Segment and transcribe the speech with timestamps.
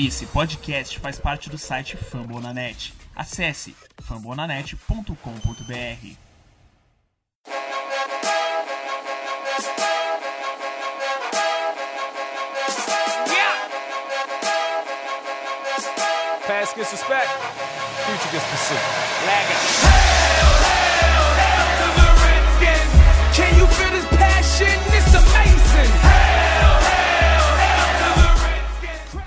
[0.00, 2.94] Esse podcast faz parte do site Fambonanet.
[3.16, 5.12] Acesse fambonanet.com.br.
[16.46, 17.28] Past gets respect,
[18.06, 18.78] future gets pursuit.
[23.34, 23.97] Can you feel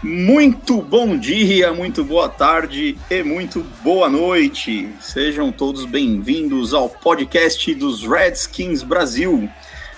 [0.04, 4.89] Muito bom dia, muito boa tarde e muito boa noite.
[5.00, 9.47] Sejam todos bem-vindos ao podcast dos Redskins Brasil.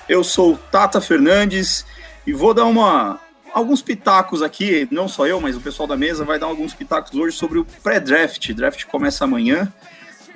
[0.09, 1.85] Eu sou Tata Fernandes
[2.27, 3.17] e vou dar uma
[3.53, 7.17] alguns pitacos aqui, não só eu, mas o pessoal da mesa vai dar alguns pitacos
[7.17, 8.51] hoje sobre o pré-draft.
[8.51, 9.71] Draft começa amanhã,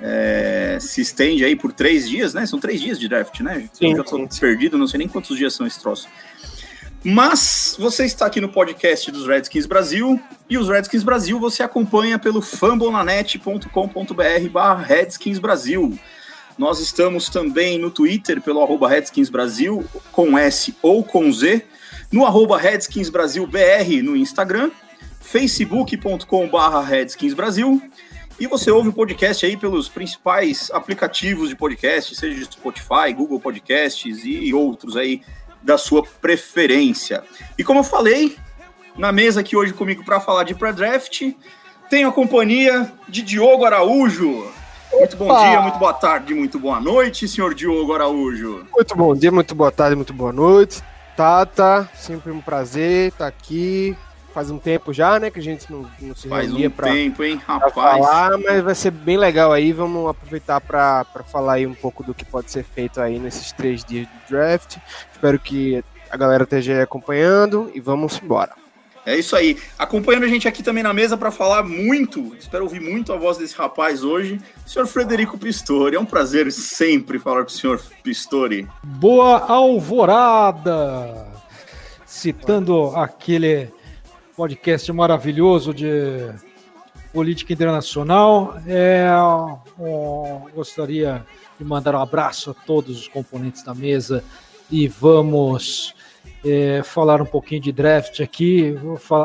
[0.00, 2.46] é, se estende aí por três dias, né?
[2.46, 3.68] São três dias de draft, né?
[3.74, 6.08] Sim, eu já tô perdido, não sei nem quantos dias são esse troço.
[7.04, 10.20] Mas você está aqui no podcast dos Redskins Brasil
[10.50, 15.96] e os Redskins Brasil você acompanha pelo fambonanet.com.br barra Redskins Brasil.
[16.58, 21.64] Nós estamos também no Twitter pelo arroba Redskins Brasil, com S ou com Z,
[22.10, 24.72] no arroba Redskins Brasil BR no Instagram,
[25.20, 27.80] facebook.com barra Redskins Brasil,
[28.40, 34.24] e você ouve o podcast aí pelos principais aplicativos de podcast, seja Spotify, Google Podcasts
[34.24, 35.22] e outros aí
[35.62, 37.22] da sua preferência.
[37.56, 38.36] E como eu falei,
[38.96, 41.22] na mesa aqui hoje comigo para falar de pré-draft,
[41.88, 44.46] tenho a companhia de Diogo Araújo.
[44.92, 45.48] Muito bom Opa!
[45.48, 48.66] dia, muito boa tarde, muito boa noite, senhor Diogo Araújo.
[48.74, 50.82] Muito bom dia, muito boa tarde, muito boa noite.
[51.16, 53.96] Tata, sempre um prazer estar aqui.
[54.38, 56.92] Faz um tempo já, né, que a gente não, não se Faz reunia um para
[56.92, 57.74] tempo, hein, pra rapaz.
[57.74, 59.72] falar, mas vai ser bem legal aí.
[59.72, 63.82] Vamos aproveitar para falar aí um pouco do que pode ser feito aí nesses três
[63.82, 64.76] dias de draft.
[65.12, 68.52] Espero que a galera esteja aí acompanhando e vamos embora.
[69.04, 69.58] É isso aí.
[69.76, 73.38] Acompanhando a gente aqui também na mesa para falar muito, espero ouvir muito a voz
[73.38, 75.96] desse rapaz hoje, o senhor Frederico Pistori.
[75.96, 78.68] É um prazer sempre falar com o senhor Pistori.
[78.84, 81.26] Boa Alvorada!
[82.06, 83.76] Citando aquele
[84.38, 86.30] podcast maravilhoso de
[87.12, 89.04] política internacional, é,
[90.54, 91.26] gostaria
[91.58, 94.22] de mandar um abraço a todos os componentes da mesa
[94.70, 95.92] e vamos
[96.44, 98.76] é, falar um pouquinho de draft aqui,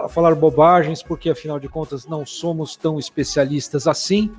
[0.09, 4.33] falar bobagens, porque afinal de contas não somos tão especialistas assim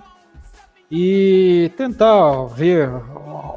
[0.90, 2.88] e tentar ver,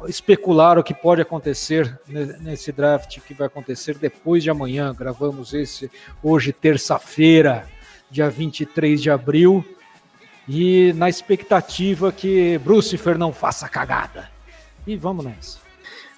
[0.06, 4.94] especular o que pode acontecer ne- nesse draft que vai acontecer depois de amanhã.
[4.94, 5.90] Gravamos esse
[6.22, 7.68] hoje, terça-feira,
[8.10, 9.64] dia 23 de abril,
[10.48, 14.30] e na expectativa que Brucifer não faça cagada.
[14.86, 15.58] E vamos nessa.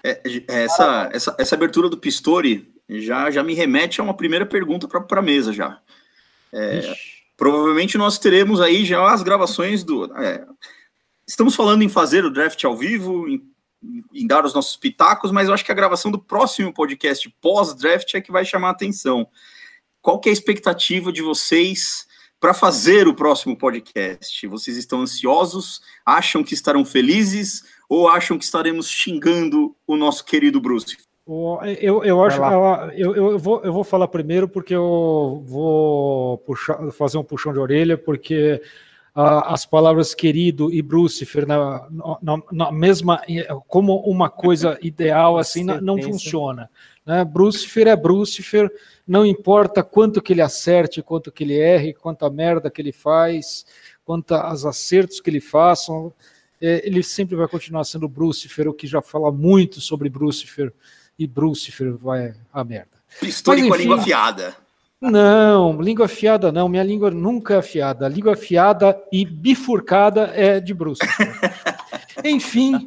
[0.03, 4.47] É, é, essa, essa, essa abertura do Pistori já, já me remete a uma primeira
[4.47, 5.79] pergunta para a mesa já.
[6.53, 7.21] Ixi.
[7.37, 10.05] Provavelmente nós teremos aí já as gravações do.
[10.17, 10.45] é,
[11.31, 13.41] estamos falando em fazer o draft ao vivo, em,
[14.13, 18.15] em dar os nossos pitacos, mas eu acho que a gravação do próximo podcast pós-draft
[18.15, 19.27] é que vai chamar a atenção.
[20.03, 22.07] Qual que é a expectativa de vocês
[22.41, 24.47] para fazer o próximo podcast?
[24.49, 25.81] Vocês estão ansiosos?
[26.05, 27.63] Acham que estarão felizes?
[27.89, 30.97] Ou acham que estaremos xingando o nosso querido Bruce?
[31.81, 32.41] Eu, eu acho
[32.97, 37.59] eu, eu, vou, eu vou falar primeiro porque eu vou puxar, fazer um puxão de
[37.61, 38.61] orelha, porque
[39.15, 41.89] as palavras querido e Brucifer na,
[42.23, 43.21] na, na mesma
[43.67, 46.71] como uma coisa ideal assim não, não funciona.
[47.05, 47.25] Né?
[47.25, 48.71] Brucifer é Brucifer,
[49.07, 53.67] não importa quanto que ele acerte, quanto que ele erre, quanta merda que ele faz,
[54.05, 55.93] quantos acertos que ele faça,
[56.61, 60.73] é, ele sempre vai continuar sendo Brucifer, o que já fala muito sobre Brucifer
[61.19, 63.01] e Brucifer vai a merda.
[63.19, 63.89] Pistori Mas, com a enfim.
[63.89, 64.57] língua afiada.
[65.01, 68.07] Não, língua afiada não, minha língua nunca é afiada.
[68.07, 71.35] Língua afiada e bifurcada é de Brucifer.
[72.23, 72.87] Enfim,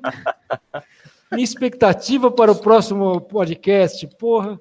[1.32, 4.60] minha expectativa para o próximo podcast, porra,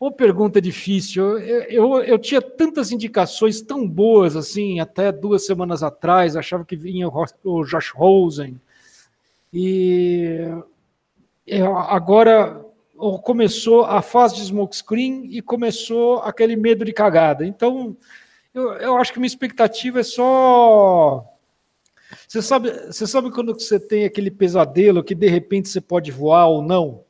[0.00, 1.38] uma pergunta difícil.
[1.38, 6.76] Eu, eu, eu tinha tantas indicações tão boas assim, até duas semanas atrás, achava que
[6.76, 7.06] vinha
[7.44, 8.58] o Josh Rosen.
[9.52, 10.38] E
[11.46, 12.64] é, agora
[13.22, 17.44] começou a fase de smokescreen e começou aquele medo de cagada.
[17.46, 17.96] Então,
[18.52, 21.24] eu, eu acho que minha expectativa é só.
[22.26, 26.46] Você sabe, você sabe quando você tem aquele pesadelo que de repente você pode voar
[26.48, 27.04] ou não?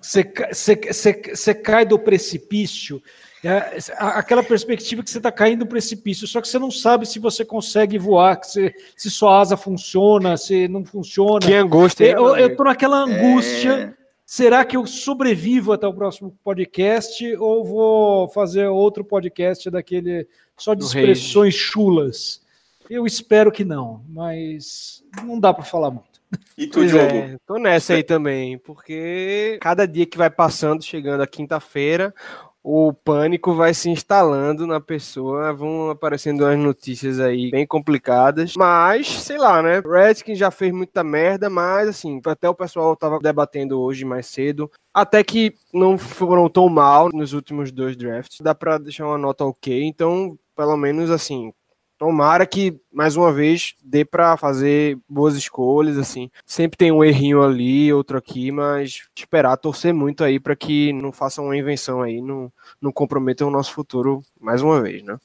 [0.00, 3.02] Você, você, você, você cai do precipício,
[3.42, 7.18] é, aquela perspectiva que você está caindo do precipício, só que você não sabe se
[7.18, 11.40] você consegue voar, que você- se sua asa funciona, se não funciona.
[11.40, 12.04] Que angústia,
[12.36, 13.94] Eu, tô naquela angústia.
[13.96, 13.99] É,
[14.32, 20.72] Será que eu sobrevivo até o próximo podcast ou vou fazer outro podcast daquele só
[20.72, 22.40] de expressões chulas.
[22.88, 26.22] Eu espero que não, mas não dá para falar muito.
[26.56, 27.12] E tu, pois jogo?
[27.12, 32.14] É, tô nessa aí também, porque cada dia que vai passando, chegando a quinta-feira,
[32.62, 39.08] o pânico vai se instalando na pessoa, vão aparecendo as notícias aí bem complicadas, mas
[39.08, 39.80] sei lá, né?
[39.80, 44.70] Redskins já fez muita merda, mas assim, até o pessoal tava debatendo hoje mais cedo,
[44.92, 49.44] até que não foram tão mal nos últimos dois drafts, dá para deixar uma nota
[49.44, 51.52] ok, então pelo menos assim,
[52.00, 56.30] Tomara que, mais uma vez, dê para fazer boas escolhas, assim.
[56.46, 61.12] Sempre tem um errinho ali, outro aqui, mas esperar, torcer muito aí para que não
[61.12, 62.50] façam uma invenção aí, não,
[62.80, 65.18] não comprometam o nosso futuro mais uma vez, né?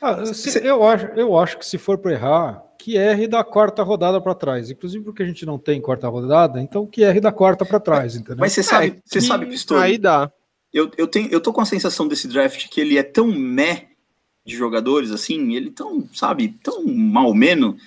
[0.00, 3.82] Ah, se, eu, acho, eu acho que se for para errar, que erre da quarta
[3.82, 4.70] rodada para trás.
[4.70, 8.14] Inclusive porque a gente não tem quarta rodada, então que erre da quarta para trás,
[8.14, 8.36] entendeu?
[8.38, 10.30] Mas você sabe, é, você sabe, Pistori, Aí dá.
[10.72, 13.93] Eu, eu, tenho, eu tô com a sensação desse draft que ele é tão meh
[14.44, 17.80] de jogadores, assim, ele tão, sabe, tão mal menos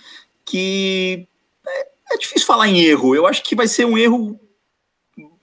[0.43, 1.27] que
[1.65, 3.15] é, é, difícil falar em erro.
[3.15, 4.39] Eu acho que vai ser um erro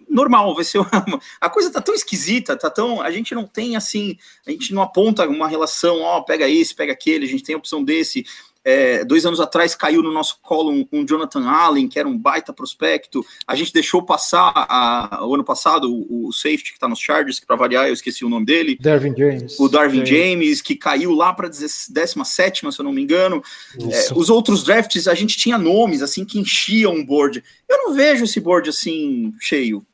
[0.08, 3.76] normal, vai ser uma, a coisa tá tão esquisita, tá tão, a gente não tem
[3.76, 7.54] assim, a gente não aponta uma relação, ó, pega esse, pega aquele, a gente tem
[7.54, 8.24] a opção desse,
[8.64, 12.16] é, dois anos atrás caiu no nosso colo um, um, Jonathan Allen, que era um
[12.16, 13.24] baita prospecto.
[13.46, 17.38] A gente deixou passar a, o ano passado o, o safety que está nos Chargers,
[17.38, 18.78] que para variar eu esqueci o nome dele.
[18.80, 19.58] Darvin James.
[19.60, 23.42] O Darvin James, que caiu lá para 17, se eu não me engano.
[23.78, 27.44] É, os outros drafts, a gente tinha nomes assim que enchiam o board.
[27.68, 29.84] Eu não vejo esse board assim cheio.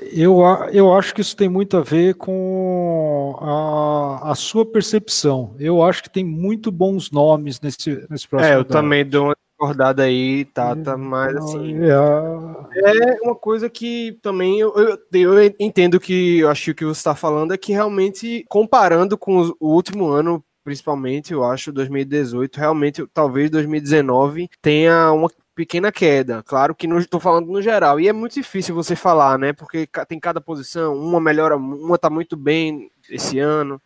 [0.00, 0.40] Eu,
[0.72, 5.54] eu acho que isso tem muito a ver com a, a sua percepção.
[5.58, 8.52] Eu acho que tem muito bons nomes nesse, nesse próximo.
[8.52, 11.78] É, eu também dou uma acordada aí, Tata, mas assim.
[11.82, 16.74] É, é uma coisa que também eu, eu, eu entendo que eu acho que o
[16.74, 21.72] que você está falando é que realmente, comparando com o último ano, principalmente, eu acho,
[21.72, 25.28] 2018, realmente, talvez 2019 tenha uma
[25.58, 26.40] pequena queda.
[26.44, 27.98] Claro que não estou falando no geral.
[27.98, 29.52] E é muito difícil você falar, né?
[29.52, 33.82] Porque tem cada posição, uma melhora, uma tá muito bem esse ano.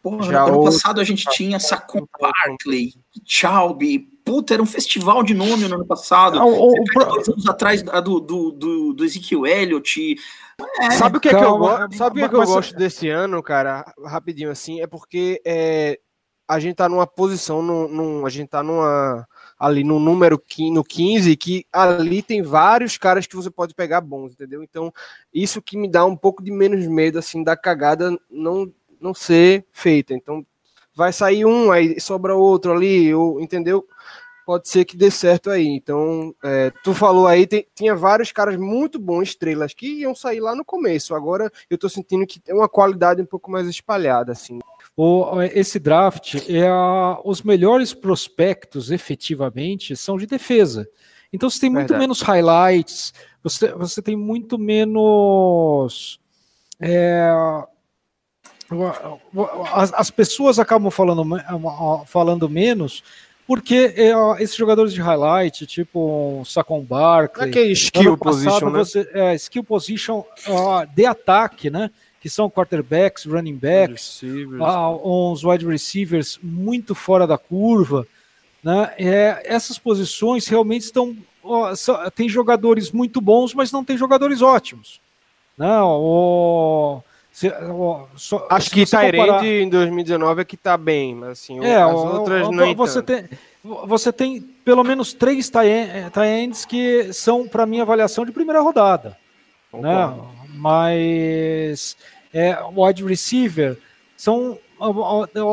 [0.00, 0.70] Porra, Já ano outra...
[0.70, 2.94] passado a gente tá tinha Saquon Barkley,
[3.24, 6.38] Chalby, puta, era um festival de nome no ano passado.
[6.38, 10.14] O, o, dois anos atrás do, do, do, do Ezekiel Elliott.
[10.80, 13.08] É, sabe o que, é que eu, sabe o que, é que eu gosto desse
[13.08, 13.84] ano, cara?
[14.04, 15.98] Rapidinho assim, é porque é,
[16.46, 19.26] a gente tá numa posição, num, num, a gente tá numa
[19.58, 24.32] ali no número no 15, que ali tem vários caras que você pode pegar bons,
[24.32, 24.62] entendeu?
[24.62, 24.92] Então,
[25.32, 28.70] isso que me dá um pouco de menos medo, assim, da cagada não,
[29.00, 30.14] não ser feita.
[30.14, 30.44] Então,
[30.94, 33.86] vai sair um, aí sobra outro ali, ou, entendeu?
[34.44, 35.66] Pode ser que dê certo aí.
[35.66, 40.40] Então, é, tu falou aí, tem, tinha vários caras muito bons, estrelas, que iam sair
[40.40, 41.14] lá no começo.
[41.14, 44.60] Agora, eu tô sentindo que tem uma qualidade um pouco mais espalhada, assim.
[44.96, 50.88] O, esse draft, é a, os melhores prospectos, efetivamente, são de defesa.
[51.32, 52.00] Então você tem muito Verdade.
[52.00, 53.12] menos highlights,
[53.42, 56.18] você, você tem muito menos.
[56.80, 57.28] É,
[59.72, 61.24] as, as, pessoas acabam falando,
[62.06, 63.02] falando menos
[63.46, 68.78] porque é, esses jogadores de highlight, tipo Sacon Barkley, Aquele skill position, né?
[68.78, 71.90] você, é, skill position uh, de ataque, né?
[72.26, 74.20] Que são quarterbacks, running backs,
[74.60, 78.04] ah, uns wide receivers muito fora da curva.
[78.64, 78.92] Né?
[78.98, 81.16] É, essas posições realmente estão.
[81.40, 85.00] Ó, só, tem jogadores muito bons, mas não tem jogadores ótimos.
[85.56, 87.48] Não, se,
[88.16, 89.46] só, Acho que Tyrande comparar...
[89.46, 92.74] em 2019 é que está bem, mas assim, é, as outras não.
[92.74, 93.28] Você tem,
[93.62, 99.16] você tem pelo menos três Tyrands que são, para minha avaliação, de primeira rodada.
[99.72, 100.12] Né?
[100.56, 101.96] Mas
[102.32, 103.78] é, wide receiver
[104.16, 104.58] são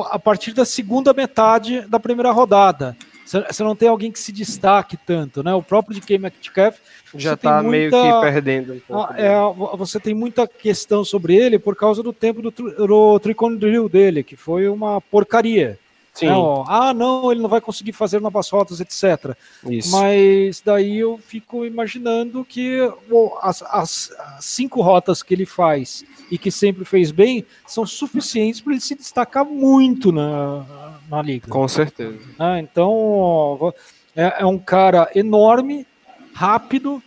[0.09, 2.95] a, partir da segunda metade da primeira rodada.
[3.25, 5.53] Você não tem alguém que se destaque tanto, né?
[5.53, 6.77] O próprio DK Metcalf
[7.15, 8.81] já está meio que perdendo.
[8.89, 9.31] Um ah, é,
[9.77, 14.23] você tem muita questão sobre ele por causa do tempo do, do Tricone Drill dele,
[14.23, 15.79] que foi uma porcaria.
[16.13, 16.27] Sim.
[16.27, 19.35] Não, ah, não, ele não vai conseguir fazer novas rotas, etc.
[19.67, 19.91] Isso.
[19.91, 22.79] Mas daí eu fico imaginando que
[23.09, 27.83] bom, as, as, as, cinco rotas que ele faz e que sempre fez bem são
[27.83, 31.47] suficientes para ele se destacar muito na, na liga.
[31.47, 32.19] Com certeza.
[32.37, 33.73] Ah, então
[34.15, 35.87] é, é, um cara enorme,
[36.31, 37.01] rápido.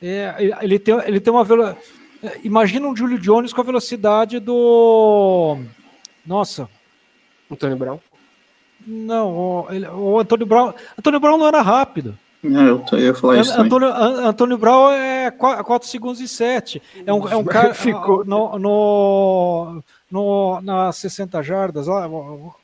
[0.00, 1.84] É, ele, tem, ele tem uma velocidade.
[2.44, 5.58] Imagina um Julio Jones com a velocidade do.
[6.24, 6.68] Nossa.
[7.50, 7.98] Antônio Brown.
[8.86, 10.72] Não, o, ele, o Antônio Brown.
[10.98, 12.16] Antônio Brown não era rápido.
[12.42, 13.60] Não, eu, tô, eu ia falar isso.
[13.60, 16.80] Antônio, Antônio Brown é 4 segundos e 7.
[17.04, 17.74] É um, é um cara.
[17.74, 18.24] Ficou.
[18.24, 22.08] No, no, no, nas 60 jardas, lá,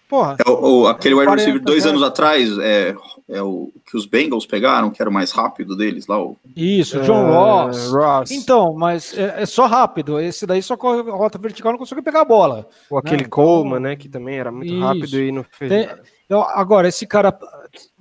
[0.08, 0.36] Porra.
[0.44, 1.90] É o, o- aquele wide 40 receiver dois já.
[1.90, 2.94] anos atrás, é,
[3.28, 6.20] é o que os Bengals pegaram, que era o mais rápido deles lá.
[6.22, 7.90] O, Isso, John É, Ross.
[7.92, 8.30] Ross.
[8.30, 10.20] Então, mas é, é só rápido.
[10.20, 12.68] Esse daí só corre rota vertical não consegue pegar a bola.
[12.88, 13.96] Ou aquele Não, Coleman, né?
[13.96, 14.80] Que também era muito Isso.
[14.82, 15.88] rápido e não fez Tem-.
[16.28, 17.36] Eu- agora, esse cara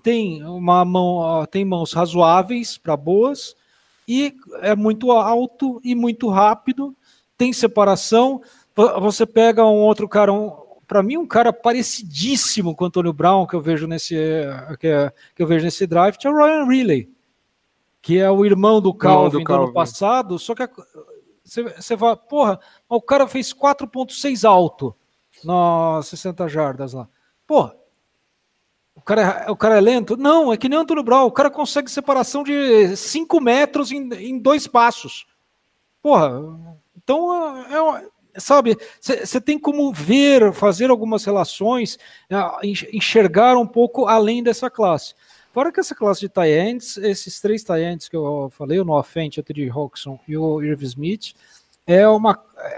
[0.04, 3.56] tem uma mão, tem mãos razoáveis para boas
[4.08, 6.96] e é muito alto e muito rápido,
[7.38, 8.42] tem separação.
[8.76, 10.52] Vo- Você pega um outro cara, um,
[10.88, 14.16] para mim um cara parecidíssimo com o Antônio Brown que eu vejo nesse
[14.80, 17.10] que, é- que eu vejo nesse draft é o Ryan Riley,
[18.02, 19.74] que é o irmão do Calvin do, ano Calvin.
[19.74, 20.68] passado, só que
[21.44, 24.96] você, fala, porra, o cara fez 4.6 alto
[25.44, 27.08] nas 60 jardas lá.
[27.46, 27.76] Porra,
[28.96, 30.18] o cara, é- o cara é lento?
[30.18, 31.26] Não, é que nem o Antônio Brown.
[31.26, 35.28] O cara consegue separação de 5 metros em, em dois passos.
[36.02, 36.32] Porra,
[36.98, 41.98] então, é, é- sabe, você tem como ver, fazer algumas relações,
[42.64, 45.14] enx- enxergar um pouco além dessa classe.
[45.52, 49.38] Fora que essa classe de tie-ends, esses três tie-ends que eu falei, o Noah Fent,
[49.38, 51.34] o Teddy Hawkinson e o Irv Smith,
[51.88, 52.38] é uma,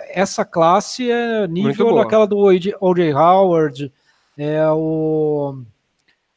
[0.10, 3.14] essa classe é nível daquela do O.J.
[3.14, 3.92] Howard,
[4.38, 5.58] é o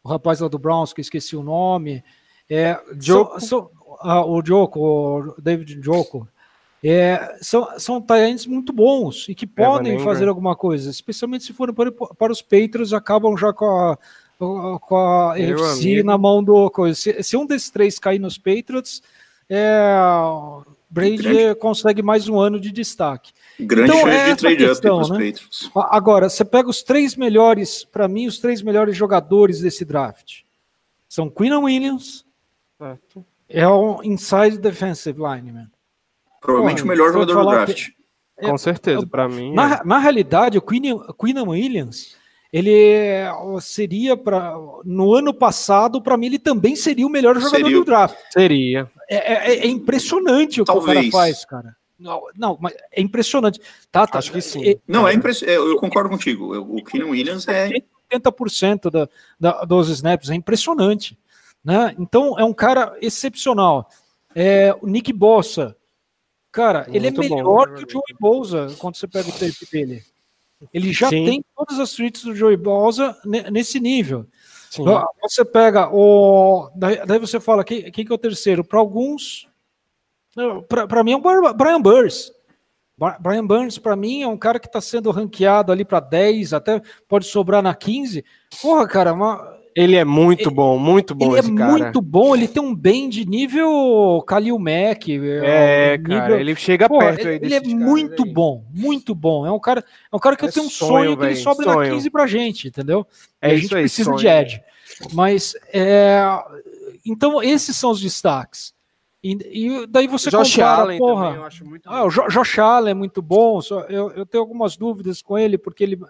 [0.02, 2.02] o rapaz lá do Browns, que esqueci o nome,
[2.48, 3.38] é, Joko.
[3.38, 6.26] são- são- ah, o Joko, o David Joko,
[6.82, 10.04] é, são, são tie-ends muito bons e que podem Ingram.
[10.04, 13.98] fazer alguma coisa, especialmente se forem para, para os Patriots, acabam já com a,
[14.38, 16.06] com a Meu NFC amigo.
[16.06, 16.98] na mão do coisa.
[16.98, 19.02] Se, se um desses três cair nos Patriots,
[19.48, 19.92] é,
[20.88, 23.32] Brady consegue mais um ano de destaque.
[23.58, 25.16] grande Então, chance é de trade up questão, para os né?
[25.30, 25.70] Patriots.
[25.74, 30.40] Agora, você pega os três melhores, para mim, os três melhores jogadores desse draft.
[31.08, 32.24] São Quinnan Williams,
[32.78, 33.24] Certo.
[33.48, 35.66] é o inside defensive lineman.
[36.40, 37.88] Provavelmente Porra, o melhor jogador do draft.
[38.40, 39.52] Com certeza, pra mim.
[39.52, 39.54] é.
[39.54, 42.16] Na, na realidade, o Quinnan Williams,
[42.50, 43.30] ele é-
[43.60, 44.54] seria para
[44.84, 47.76] no ano passado, para mim, ele também seria o melhor jogador Seria.
[47.78, 48.16] do draft.
[48.30, 48.90] Seria.
[49.10, 50.98] É, é- é impressionante o que o Talvez.
[50.98, 51.76] cara faz, cara.
[51.98, 53.60] Não, não, mas é impressionante.
[53.92, 54.70] Tá, tá, Acho que sim.
[54.70, 55.54] é- Não, é impressionante.
[55.58, 56.56] Eu concordo contigo.
[56.56, 57.68] O Keenan Williams é
[58.10, 59.06] 80% da,
[59.38, 61.18] da, dos snaps, é impressionante.
[61.62, 61.94] Né?
[61.98, 63.86] Então é um cara excepcional.
[64.34, 65.76] É, o Nick Bossa,
[66.52, 69.32] cara, ele é Muito bom, melhor né, que o Joey Bosa quando você pega o
[69.32, 70.02] tape dele.
[70.74, 71.24] Ele já Sim.
[71.24, 72.56] tem todas as traits do Joey
[73.24, 74.26] ne- nesse nível.
[74.70, 74.84] Sim.
[75.22, 76.70] Você pega o.
[76.76, 78.62] Daí, você fala, quem, quem que é o terceiro?
[78.62, 79.48] Para alguns.
[80.68, 82.30] Para mim é o Brian Burns.
[83.18, 86.82] Brian Burns, para mim, é um cara que está sendo ranqueado ali para 10, até
[87.08, 88.22] pode sobrar na 15.
[88.60, 91.72] Porra, cara, uma- Ele é muito bom, muito bom ele é cara.
[91.72, 92.34] muito bom.
[92.34, 95.08] Ele tem um bend nível Kalil Mack.
[95.42, 98.32] É, cara, nível- ele chega Pô, perto ele, aí ele é muito aí.
[98.32, 99.46] bom, muito bom.
[99.46, 101.36] É um cara, é um cara que É eu tenho um sonho, sonho, que ele
[101.36, 101.94] sobe na sonho.
[101.94, 103.06] 15 pra gente, entendeu?
[103.40, 104.18] É E a gente aí, precisa sonho.
[104.18, 104.62] de Ed.
[105.12, 106.20] Mas é,
[107.06, 108.74] então esses são os destaques.
[109.22, 109.32] E,
[109.82, 112.58] e daí você Josh compara, Allen porra, também, eu acho muito ah, o Jo- Josh
[112.58, 116.00] Allen é muito bom, só eu, eu tenho algumas dúvidas com ele, porque ele,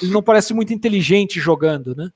[0.00, 2.10] ele não parece muito inteligente jogando, né?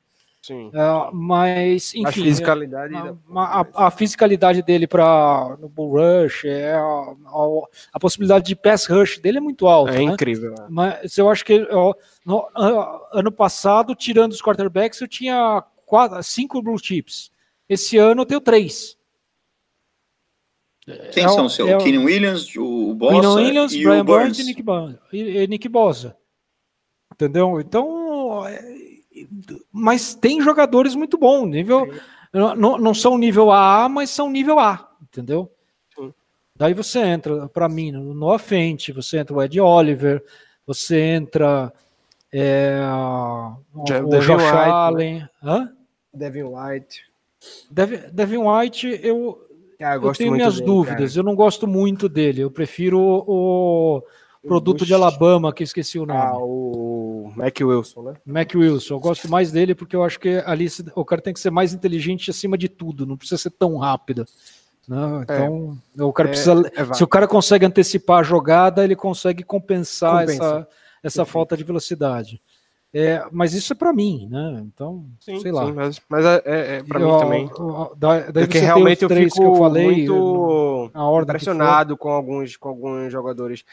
[0.46, 0.70] Sim.
[0.74, 2.94] É, mas, a enfim, fisicalidade.
[2.94, 8.44] a, da- a- a fisicalidade dele para no bull rush, é, a, a- a possibilidade
[8.44, 9.92] de pass rush dele é muito alta.
[9.94, 10.02] é né?
[10.02, 10.50] incrível.
[10.58, 10.66] né?
[10.68, 11.94] Mas eu acho que ó,
[12.26, 17.30] no- a- ano passado, tirando os quarterbacks, eu tinha quatro, cinco blue chips.
[17.66, 18.98] Esse ano eu tenho três.
[21.12, 21.70] Quem É o- são os seus?
[21.70, 24.38] é o- Keenan Williams, o Bossa Quinnan Williams, e Brian o Burns Burns.
[24.40, 26.14] e Nick, Ba- e, e Nick Bosa.
[27.14, 27.58] Entendeu?
[27.60, 28.73] Então, é,
[29.72, 31.86] mas tem jogadores muito bons, nível
[32.32, 35.50] não, não- são nível AA, mas são nível A, entendeu?
[36.56, 40.22] Daí você entra, para mim, no Noah Fent, você entra o Ed Oliver,
[40.66, 41.72] você entra
[42.32, 42.80] é,
[43.74, 44.70] o, o Josh White, né?
[44.70, 45.28] Allen.
[45.42, 45.72] Hã?
[46.12, 47.02] Devin White.
[47.70, 49.46] Devin, Devin White, eu,
[49.80, 51.16] Ah, eu eu tenho minhas dele, dúvidas.
[51.16, 52.40] Eu não gosto muito dele.
[52.40, 54.02] Eu prefiro o
[54.46, 54.86] produto Bush.
[54.88, 56.20] de Alabama, que esqueci o nome.
[56.20, 58.14] Ah, o Mac Wilson, né?
[58.26, 58.94] Mac Wilson.
[58.94, 61.72] Eu gosto mais dele porque eu acho que ali o cara tem que ser mais
[61.74, 63.06] inteligente acima de tudo.
[63.06, 64.24] Não precisa ser tão rápido.
[64.86, 64.96] né?
[65.22, 66.70] Então, o cara É- precisa.
[66.76, 70.44] é se o cara consegue antecipar a jogada, ele consegue compensar Compensa.
[70.44, 70.68] essa,
[71.02, 72.38] essa falta de velocidade.
[72.96, 74.62] É, mas isso é para mim, né?
[74.66, 75.66] Então, sei lá.
[75.66, 77.50] Sim, mas, mas é, é, é pra Eu- mim também.
[77.96, 82.10] da- daí Porque realmente eu fico que eu falei, muito na ordem que impressionado com
[82.10, 83.64] alguns, com alguns jogadores.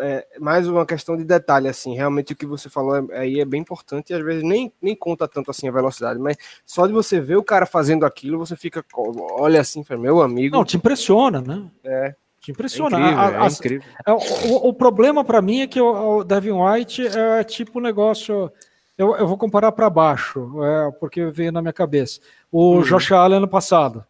[0.00, 3.44] É, mais uma questão de detalhe, assim, realmente o que você falou é- aí é
[3.44, 6.92] bem importante e às vezes nem, nem conta tanto assim a velocidade, mas só de
[6.92, 11.40] você ver o cara fazendo aquilo, você fica, olha assim, meu amigo, Não, te impressiona,
[11.40, 11.68] né?
[11.82, 12.96] é, Te é impressiona.
[12.96, 13.88] incrível, A- é a- incrível.
[14.06, 17.82] é, o, o- problema para mim é que o, o Devin White é tipo um
[17.82, 18.52] negócio.
[18.96, 22.20] eu, eu vou comparar para baixo, é, porque veio na minha cabeça.
[22.52, 22.82] O Hum.
[22.82, 24.04] Josh Allen ano passado,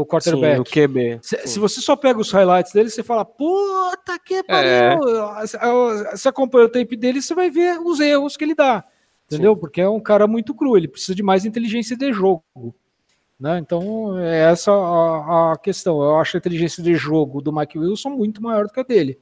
[0.00, 0.60] o Sim, quarterback.
[0.60, 1.18] o QB.
[1.22, 4.98] Se, se você só pega os highlights dele, você fala, puta que pariu.
[5.40, 5.58] Você-
[6.12, 8.84] Você acompanha o tape dele, você vai ver os erros que ele dá.
[9.26, 9.56] Entendeu?
[9.56, 12.44] Porque é um cara muito cru, ele precisa de mais inteligência de jogo.
[13.38, 13.58] Né?
[13.58, 16.00] Então, é essa a, a questão.
[16.02, 19.18] Eu acho a inteligência de jogo do Mike Wilson muito maior do que a dele.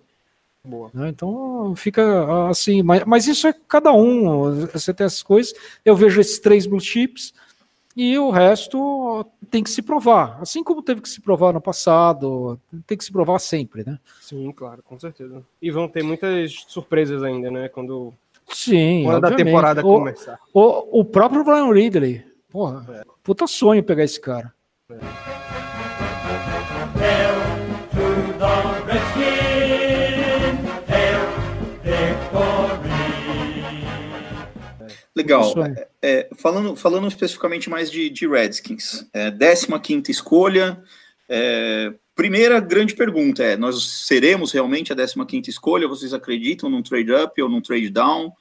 [0.66, 0.90] Boa.
[0.94, 1.08] né?
[1.10, 4.66] Então fica assim, mas, mas isso é cada um.
[4.72, 5.52] Você tem essas coisas.
[5.84, 7.34] Eu vejo esses três blue chips
[7.96, 10.38] e o resto tem que se provar.
[10.40, 13.98] Assim como teve que se provar no passado, tem que se provar sempre, né?
[14.20, 15.42] Sim, claro, com certeza.
[15.62, 17.68] E vão ter muitas surpresas ainda, né?
[17.68, 18.12] Quando
[18.48, 19.06] Sim.
[19.06, 20.38] hora da temporada o, começar.
[20.52, 24.52] o, o próprio Brian Ridley, porra, puta sonho pegar esse cara.
[35.14, 35.54] Legal.
[35.62, 35.86] Aí.
[36.02, 40.82] É, falando, falando especificamente mais de, de Redskins, é, 15 escolha.
[41.28, 45.88] é, primeira grande pergunta é: nós seremos realmente a 15 escolha?
[45.88, 48.32] Vocês acreditam num trade up ou num trade down?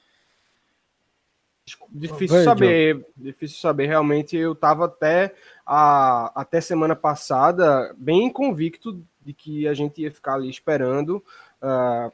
[1.90, 3.88] Difícil saber, difícil saber.
[3.88, 5.34] Realmente, eu tava até
[5.66, 11.24] a, até semana passada bem convicto de que a gente ia ficar ali esperando
[11.62, 12.12] ah,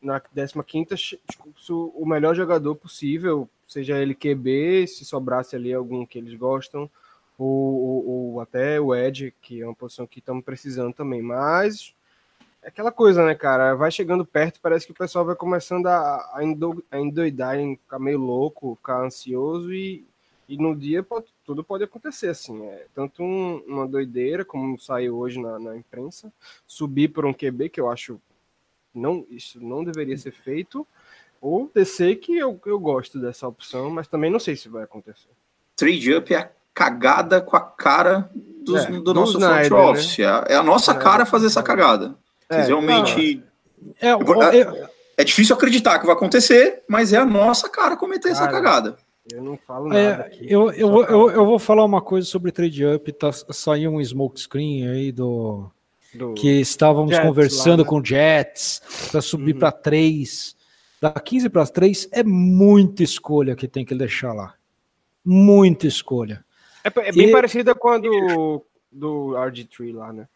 [0.00, 1.20] na 15
[1.68, 6.90] o melhor jogador possível, seja ele QB, se sobrasse ali algum que eles gostam,
[7.38, 11.22] ou, ou- ou até o Edge, que é uma posição que estamos precisando também.
[11.22, 11.94] Mas
[12.62, 13.74] é aquela coisa, né, cara?
[13.74, 17.76] Vai chegando perto, parece que o pessoal vai começando a, a, endo- a endoidar, em
[17.76, 20.04] ficar meio louco, ficar ansioso e,
[20.48, 22.66] e no dia pode- tudo pode acontecer, assim.
[22.66, 26.32] É, tanto um- uma doideira, como saiu hoje na, na imprensa,
[26.66, 28.20] subir por um QB, que eu acho
[28.92, 30.84] não isso não deveria ser feito,
[31.40, 35.28] ou descer, que eu, eu gosto dessa opção, mas também não sei se vai acontecer.
[35.76, 38.30] Trade up é a cagada com a cara
[38.64, 39.90] dos- É, do, do nosso front Snyder, né?
[39.90, 40.18] office.
[40.18, 42.14] É, a- é a nossa É, cara fazer essa cagada.
[42.48, 43.42] Vocês É, realmente.
[44.00, 44.10] É,
[45.16, 48.96] É difícil acreditar que vai acontecer, mas é a nossa cara cometer essa Cara, cagada.
[49.30, 50.46] Eu não falo nada É, aqui.
[50.50, 53.12] eu, eu, vou- eu, eu vou falar uma coisa sobre trade up.
[53.12, 55.70] Tá, saiu um smoke screen aí do
[56.14, 57.84] do- que estávamos Jets conversando lá, né?
[57.84, 59.58] com Jets para subir Uhum.
[59.60, 60.56] para 3.
[61.00, 64.54] Da 15 para 3 é muita escolha que tem que deixar lá.
[65.24, 66.44] Muita escolha.
[66.84, 70.28] É, é bem E- parecida com a do, do RG3 lá, né?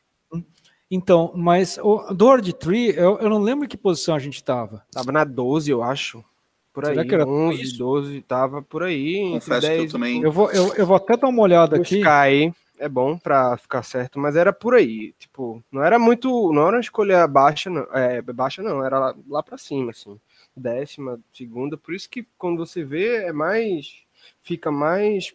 [0.90, 4.37] Então, mas o do Ord Tree, eu, eu não lembro em que posição a gente
[4.37, 4.85] estava.
[4.92, 6.24] Tava na 12, eu acho.
[6.72, 7.79] Por aí, Será que era 11, isso?
[7.79, 9.31] 12, tava por aí.
[9.35, 11.96] Confesso que eu 10 também- Eu vou, eu, eu vou até dar uma olhada aqui.
[11.96, 15.14] Buscar aí é bom pra ficar certo, mas era por aí.
[15.18, 16.53] Tipo, não era muito.
[16.53, 17.83] Não era uma escolha baixa, não.
[17.92, 20.18] É, baixa não, era lá, lá pra cima, assim.
[20.56, 21.76] Décima, segunda.
[21.76, 24.02] Por isso que quando você vê, é mais.
[24.42, 25.34] Fica mais.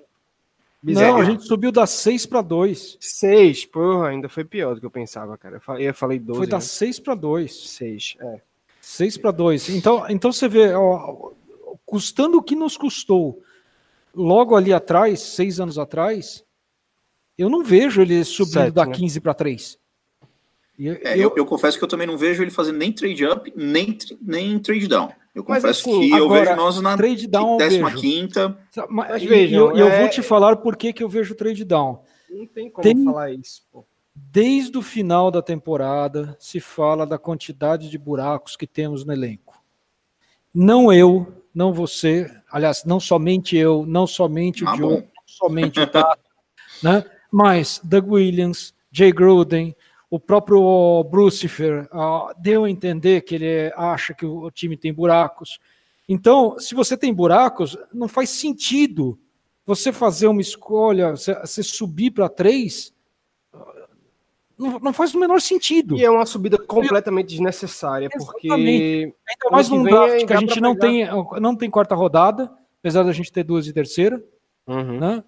[0.81, 2.97] Não, a gente subiu da 6 para 2.
[3.01, 5.57] Seis, porra, ainda foi pior do que eu pensava, cara.
[5.57, 6.37] Eu fa- Eu falei 12.
[6.39, 6.61] Foi da né?
[6.61, 7.69] 6 para 2.
[7.69, 8.41] Seis, é.
[8.79, 9.69] 6 para 2.
[9.69, 11.31] Então, então você vê, ó,
[11.85, 13.43] custando o que nos custou
[14.15, 16.43] logo ali atrás, seis anos atrás,
[17.37, 18.93] eu não vejo ele subindo Sete, da né?
[18.93, 19.78] 15 para 3.
[20.79, 23.51] Eu- É, eu, eu confesso que eu também não vejo ele fazendo nem trade up,
[23.55, 25.11] nem, nem trade down.
[25.35, 27.97] Eu Mas, confesso assim, que eu agora, vejo nós na trade down eu 15 vejo.
[27.97, 28.57] quinta.
[28.89, 31.33] Mas, Mas e- e eu, eu é- vou te falar por que, que eu vejo
[31.33, 32.01] o trade down.
[32.29, 33.85] Não tem como Tem- falar isso, pô.
[34.15, 39.57] Desde o final da temporada se fala da quantidade de buracos que temos no elenco.
[40.53, 45.01] Não eu, não você, aliás, não somente eu, não somente o Ah, Diogo, bom.
[45.01, 46.19] não somente o Tato,
[46.83, 47.05] né?
[47.31, 49.75] mas Doug Williams, Jay Gruden,
[50.09, 55.59] o próprio Brucifer ah, deu a entender que ele acha que o time tem buracos.
[56.07, 59.19] Então, se você tem buracos, não faz sentido
[59.65, 62.91] você fazer uma escolha, você, subir para três,
[64.57, 65.95] não, não faz o menor sentido.
[65.95, 68.47] E é uma subida completamente desnecessária, porque.
[68.47, 69.03] Exatamente.
[69.03, 71.13] Ainda mais num draft que a gente não pegar.
[71.13, 74.21] tem, não tem quarta rodada, apesar da gente ter duas e terceira,
[74.67, 74.99] Uhum.
[74.99, 75.23] né?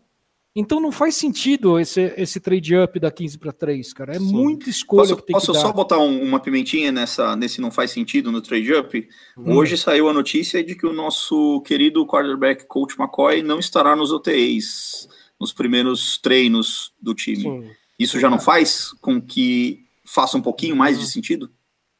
[0.54, 4.16] Então não faz sentido esse, esse trade up da 15 para 3, cara.
[4.16, 4.32] É Sim.
[4.34, 5.60] muita escolha Posso, que tem posso que dar.
[5.62, 9.10] só botar um- uma pimentinha nessa, nesse não faz sentido no trade up?
[9.38, 9.56] Hum.
[9.56, 14.12] Hoje saiu a notícia de que o nosso querido quarterback coach McCoy não estará nos
[14.12, 15.08] OTAs,
[15.40, 17.42] nos primeiros treinos do time.
[17.44, 17.70] Sim.
[17.98, 21.50] Isso já não faz com que faça um pouquinho mais de sentido?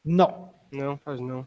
[0.04, 0.50] Não.
[0.70, 1.46] Não, faz não.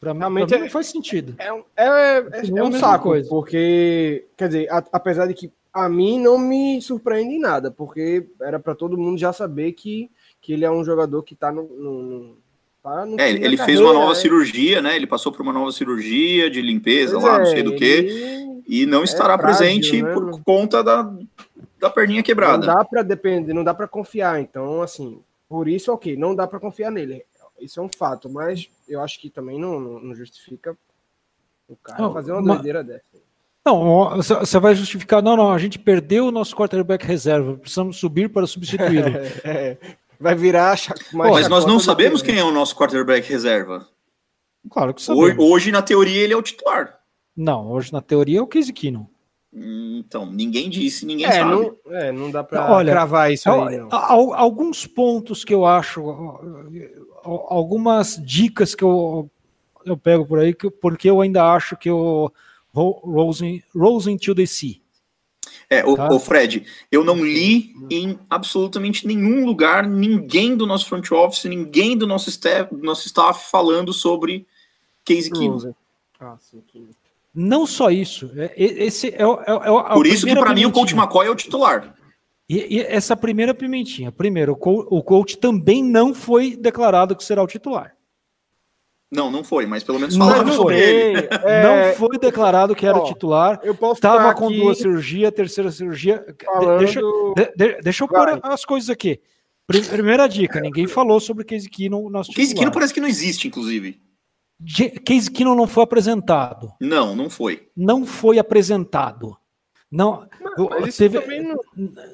[0.00, 1.34] Para mim, Realmente pra mim é- não faz sentido.
[1.38, 3.28] É, um- é, é, é um saco, coisa.
[3.28, 8.28] porque, quer dizer, a- apesar de que a mim não me surpreende em nada, porque
[8.40, 10.10] era para todo mundo já saber que,
[10.40, 11.64] que ele é um jogador que tá no.
[11.64, 12.36] no, no-
[12.82, 14.20] tá no É, ele fez carreira, uma nova né?
[14.20, 14.94] cirurgia, né?
[14.94, 18.62] Ele passou por uma nova cirurgia de limpeza Pois lá, é, não sei do que.
[18.68, 20.14] e não estará frágil, presente né?
[20.14, 21.12] por conta da,
[21.80, 22.66] da perninha Não quebrada.
[22.66, 24.40] dá para depender, não dá para confiar.
[24.40, 27.24] Então, assim, por isso, ok, não dá para confiar nele.
[27.60, 30.76] Isso é um fato, mas eu acho que também não, não, não justifica
[31.68, 33.13] o cara Não, fazer uma ma- doideira dessa.
[33.66, 38.28] Não, você vai justificar, não, não, a gente perdeu o nosso quarterback reserva, precisamos subir
[38.28, 39.08] para substituí-lo.
[39.44, 39.76] É,
[40.20, 40.76] vai virar
[41.12, 43.86] mais Mas nós não sabemos que- quem é o nosso quarterback reserva.
[44.70, 45.44] claro que Hoje, sabemos.
[45.50, 46.98] hoje, na teoria, ele é o titular.
[47.36, 49.06] Não, hoje na teoria é o Case Keenum.
[49.52, 51.50] Hum, Então, ninguém disse, ninguém É, sabe.
[51.50, 53.88] não, é, não dá para Olha, cravar isso aí, não.
[53.90, 56.02] Al- al- Alguns pontos que eu acho,
[57.24, 59.30] algumas dicas que eu,
[59.84, 62.30] eu pego por aí, que, porque eu ainda acho que o
[62.74, 64.80] Ro- Rosen, Rosen to the Sea.
[65.70, 66.08] É, o, Tá.
[66.12, 71.96] o Fred, eu não li em absolutamente nenhum lugar ninguém do nosso front office, ninguém
[71.96, 74.46] do nosso staff, do nosso staff falando sobre
[75.04, 75.30] Case.
[75.30, 75.74] Rosen.
[76.20, 76.36] Ah,
[77.34, 80.64] Não só isso, é- esse é, o- é, o- é Por isso que, para mim,
[80.64, 81.02] o Colt pimentinha.
[81.04, 81.94] McCoy é o titular.
[82.48, 87.24] E, e essa primeira pimentinha, primeiro, o, co- o coach também não foi declarado que
[87.24, 87.94] será o titular.
[89.14, 90.56] Não, não foi, mas pelo menos Não falaram foi.
[90.56, 91.28] sobre ele.
[91.44, 93.60] É, não foi declarado que era ó, o titular.
[93.62, 96.24] eu posso Estava ficar com aqui duas cirurgias, terceira cirurgia.
[96.26, 96.78] De- falando...
[96.78, 98.40] Deixa, de- de- deixa eu Vai.
[98.40, 99.20] pôr as coisas aqui.
[99.66, 102.10] Pri- Primeira dica: ninguém falou sobre Case Keenum.
[102.10, 102.58] Nosso O Case titular.
[102.64, 104.00] Keenum parece que não existe, inclusive.
[105.04, 106.72] Case Keenum não foi apresentado.
[106.80, 107.68] Não, não foi.
[107.76, 109.36] Não foi apresentado.
[109.90, 110.26] Não,
[110.70, 111.56] Mas isso teve- também não,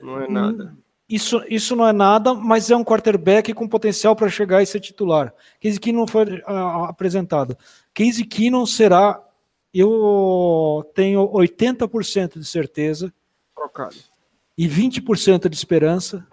[0.02, 0.76] não é nada.
[1.10, 4.78] Isso, isso não é nada, mas é um quarterback com potencial para chegar e ser
[4.78, 5.34] titular.
[5.58, 7.58] Case Keenum não foi ah, apresentado.
[7.92, 9.20] Case Keenum será,
[9.74, 13.12] eu tenho 80% de certeza
[13.56, 13.96] Trocado.
[14.56, 16.24] e 20% de esperança,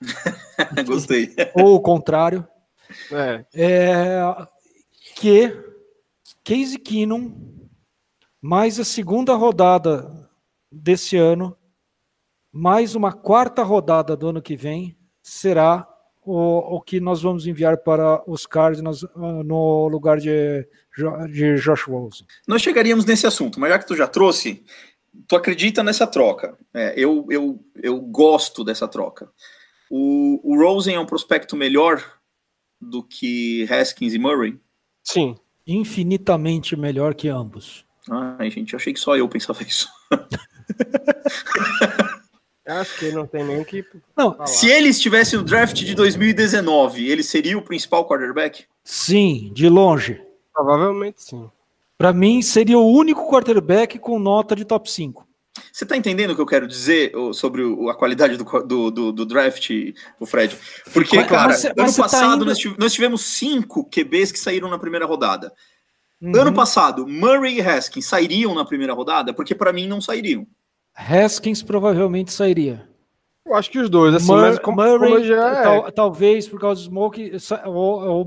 [0.86, 1.34] Gostei.
[1.54, 2.46] ou o contrário,
[3.10, 4.46] É, é
[5.16, 5.50] que
[6.44, 7.34] Case Keenum,
[8.40, 10.28] mais a segunda rodada
[10.70, 11.56] desse ano,
[12.56, 15.86] mais uma quarta rodada do ano que vem, será
[16.24, 20.66] o, o que nós vamos enviar para os Cardinals ah, no lugar de,
[21.30, 22.26] de Josh Rosen.
[22.48, 24.64] Nós chegaríamos nesse assunto, mas já que tu já trouxe,
[25.28, 26.56] tu acredita nessa troca.
[26.72, 29.30] É, eu, eu, eu gosto dessa troca.
[29.90, 32.02] O, o Rosen é um prospecto melhor
[32.80, 34.58] do que Haskins e Murray?
[35.04, 35.36] sim.
[35.68, 37.84] Infinitamente melhor que ambos.
[38.08, 39.88] Ai, gente, eu achei que só eu pensava isso.
[42.66, 43.84] Acho que não tem nem que
[44.16, 44.46] Não, falar.
[44.46, 48.64] Se ele estivesse no draft de 2019, ele seria o principal quarterback?
[48.84, 50.20] sim, de longe.
[50.52, 51.48] Provavelmente sim.
[51.98, 55.26] Para mim, seria o único quarterback com nota de top 5.
[55.72, 59.24] Você tá entendendo o que eu quero dizer sobre a qualidade do, do, do- do
[59.26, 59.70] draft,
[60.20, 60.56] o Fred?
[60.92, 64.30] Porque, Mas- cara, mas você- ano tá passado indo- nós, tive- nós tivemos cinco QBs
[64.32, 65.52] que saíram na primeira rodada.
[66.20, 66.32] Uhum.
[66.38, 69.32] Ano passado, Murray e Haskins sairiam na primeira rodada?
[69.32, 70.46] Porque para mim não sairiam.
[70.96, 72.88] Haskins provavelmente sairia.
[73.44, 76.48] Eu acho que os dois, assim, Mur- mas como, Murray, como já é, tal- talvez
[76.48, 77.32] por causa do Smoke.
[77.66, 78.24] O,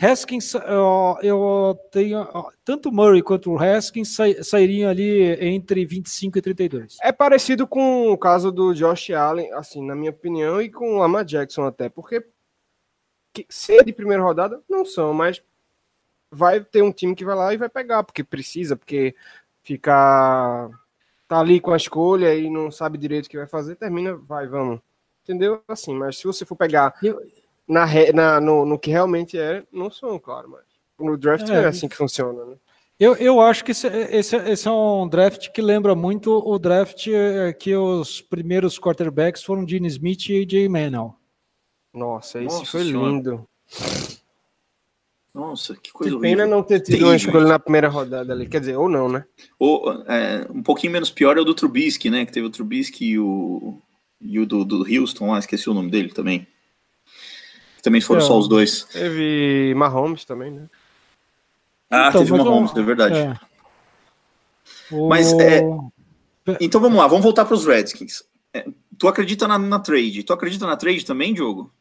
[0.00, 2.26] Haskins, ó, eu tenho.
[2.64, 6.96] Tanto o Murray quanto o Haskins sai- sairiam ali entre 25 e 32.
[7.02, 10.98] é parecido com o caso do Josh Allen, assim, na minha opinião, e com o
[10.98, 12.26] Lamar Jackson até, porque
[13.34, 15.42] que, ser de primeira rodada não são, mas
[16.30, 19.14] vai ter um time que vai lá e vai pegar, porque precisa, porque
[19.62, 20.68] ficar
[21.32, 24.46] tá ali com a escolha e não sabe direito o que vai fazer, termina, vai,
[24.46, 24.80] vamos.
[25.22, 25.62] Entendeu?
[25.66, 27.18] Assim, mas se você for pegar Eu-
[27.66, 30.60] na, re- na- no, no que realmente é, não são, claro, mas
[30.98, 31.54] no draft É.
[31.54, 32.56] é, assim que funciona, né?
[33.00, 37.06] Eu, eu acho que esse, esse, esse é um draft que lembra muito o draft
[37.08, 41.16] eh, que os primeiros quarterbacks foram Gene Smith e Jay Manuel.
[41.94, 43.42] Nossa, esse Nossa foi Senhora.
[45.34, 46.56] Nossa, que coisa Que pena horrível.
[46.58, 47.08] não ter tido Terrível.
[47.08, 48.46] uma escolha na primeira rodada ali.
[48.46, 49.24] Quer dizer, ou não, né?
[49.58, 52.26] Ou, é, um pouquinho menos pior é o do Trubisky, né?
[52.26, 53.78] Que teve o Trubisky e o,
[54.20, 56.46] e o do, do Houston lá, esqueci o nome dele também.
[57.82, 58.84] Também foram só os dois.
[58.84, 60.68] Teve Mahomes também, né?
[61.90, 63.16] Ah, Então, teve Mahomes, é verdade.
[63.18, 63.34] É.
[64.94, 65.62] O- Mas, é,
[66.60, 68.22] Então vamos lá, vamos voltar para os Redskins.
[68.52, 68.66] É,
[68.98, 70.22] tu acredita na, na trade?
[70.22, 71.72] Tu acredita na trade também, Diogo?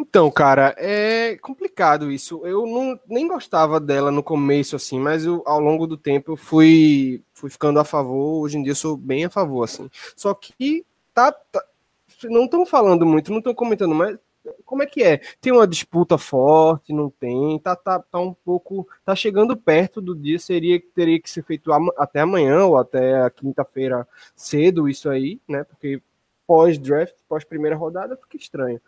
[0.00, 2.40] Então, cara, é complicado isso.
[2.46, 6.36] Eu não, nem gostava dela no começo, assim, mas eu, ao longo do tempo eu
[6.36, 8.40] fui, fui ficando a favor.
[8.42, 9.90] Hoje em dia eu sou bem a favor, assim.
[10.16, 11.64] Só que tá, tá-
[12.24, 14.18] não estão falando muito, não estão comentando, mas
[14.64, 15.18] como é que é?
[15.40, 17.58] Tem uma disputa forte, não tem?
[17.58, 21.42] Tá, tá, tá um pouco, tá chegando perto do dia, seria que teria que ser
[21.44, 25.62] feito até amanhã ou até a quinta-feira cedo isso aí, né?
[25.64, 26.00] Porque
[26.46, 28.80] pós-draft, pós-primeira rodada, fica estranho.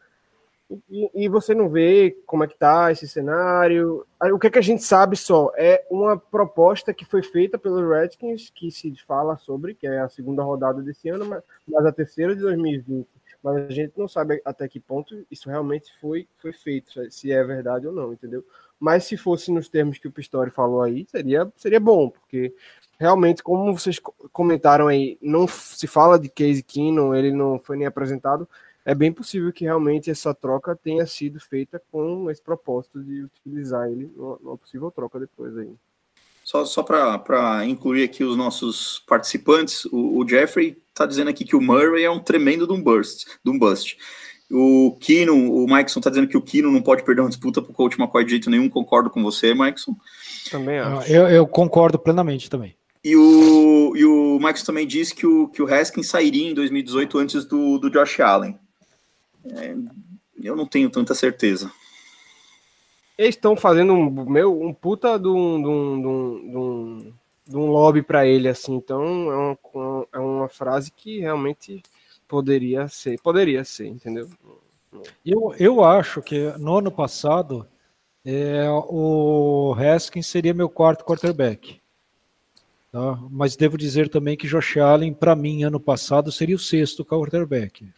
[0.88, 4.06] E, e, você não vê como é que tá esse cenário.
[4.32, 7.88] O que é que a gente sabe só é uma proposta que foi feita pelo
[7.88, 11.92] Redskins, que se fala sobre, que é a segunda rodada desse ano, mas, mas a
[11.92, 13.06] terceira de 2020.
[13.42, 17.42] Mas a gente não sabe até que ponto isso realmente foi, foi feito, se é
[17.42, 18.44] verdade ou não, entendeu?
[18.78, 22.54] Mas se fosse nos termos que o Pistori falou aí, seria, seria bom, porque
[22.98, 24.00] realmente, como vocês
[24.32, 28.48] comentaram aí, não se fala de Case Keenum, ele não foi nem apresentado,
[28.84, 33.88] é bem possível que realmente essa troca tenha sido feita com esse propósito de utilizar
[33.88, 35.70] ele numa possível troca depois aí.
[36.44, 41.54] Só, só para incluir aqui os nossos participantes, o, o Jeffrey está dizendo aqui que
[41.54, 43.26] o Murray é um tremendo de um burst.
[43.44, 43.96] De um bust.
[44.50, 47.70] O Kino, o Mikeson está dizendo que o Kino não pode perder uma disputa para
[47.70, 48.68] o coach McCoy de jeito nenhum.
[48.68, 49.96] Concordo com você, Mikeson.
[50.50, 51.10] Também acho.
[51.10, 52.76] Eu, eu concordo plenamente também.
[53.04, 57.18] E o, e o Mikeson também disse que o, que o Haskins sairia em 2018
[57.18, 58.58] antes do, do Josh Allen.
[59.50, 59.74] É,
[60.42, 61.70] eu não tenho tanta certeza.
[63.16, 67.14] Eles estão fazendo um, meu, um puta de um, de um, de um,
[67.46, 68.74] de um lobby para ele, assim.
[68.74, 71.83] Então é uma, é uma frase que realmente
[72.26, 74.28] poderia ser, poderia ser, entendeu?
[75.24, 77.66] Eu, eu acho que no ano passado
[78.24, 81.81] é, o Haskins seria meu quarto quarterback.
[82.90, 83.18] Tá?
[83.31, 87.90] Mas devo dizer também que Josh Allen, para mim, ano passado, seria o sexto quarterback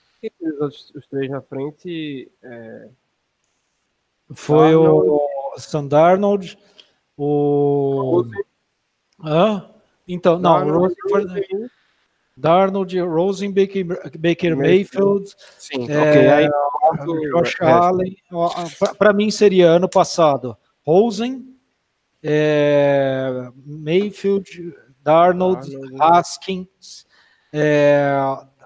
[0.60, 2.30] os, os três na frente.
[2.42, 2.88] É...
[4.32, 5.08] Foi Darnold.
[5.08, 6.58] o Sam Darnold,
[7.16, 8.24] o.
[9.22, 9.70] Hã?
[10.06, 11.70] Então, não, Darnold, Rosen,
[12.36, 12.96] Darnold,
[14.18, 16.28] Baker, Mayfield, Sim, é, ok.
[16.28, 16.48] Aí,
[17.30, 18.16] Josh é, Allen.
[18.98, 20.56] Para mim seria ano passado
[20.86, 21.56] Rosen,
[22.22, 25.96] é, Mayfield, Darnold, Darnold.
[26.00, 27.06] Haskins,
[27.52, 28.14] é,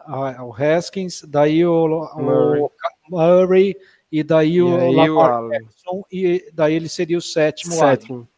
[0.08, 2.70] o Haskins, daí o Murray, o
[3.10, 3.76] Murray
[4.10, 7.74] e daí e o Lamar Jackson, e daí ele seria o sétimo.
[7.74, 8.28] Sétimo.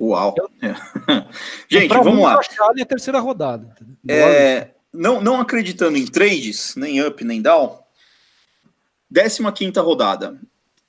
[0.00, 0.34] Uau!
[0.60, 0.74] É.
[1.68, 2.38] Gente, vamos lá.
[2.76, 3.74] É a terceira rodada.
[4.06, 7.78] É, não, não acreditando em trades, nem up, nem down,
[9.12, 10.38] 15 quinta rodada.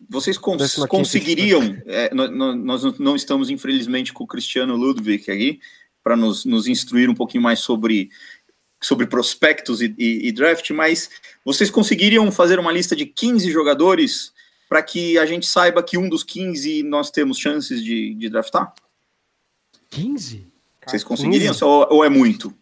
[0.09, 1.77] Vocês cons conseguiriam?
[1.85, 5.59] É, nós, nós, não estamos, infelizmente, com o Cristiano Ludwig aqui
[6.03, 8.09] para nos, nos instruir um pouquinho mais sobre
[8.81, 11.09] sobre prospectos e, e, e, draft, mas
[11.43, 14.33] vocês conseguiriam fazer uma lista de 15 jogadores
[14.69, 18.73] para que a gente saiba que um dos 15 nós temos chances de, de draftar?
[19.89, 20.47] 15?
[20.85, 21.63] Vocês conseguiriam 15?
[21.63, 22.53] Ou, ou, é muito?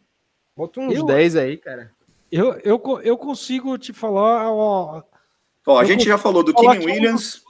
[0.56, 1.92] Bota uns eu, 10 aí, cara.
[2.32, 4.52] Eu, eu, eu consigo te falar.
[4.52, 5.04] Ó,
[5.66, 7.44] ó a gente já falou do Kenny Williams.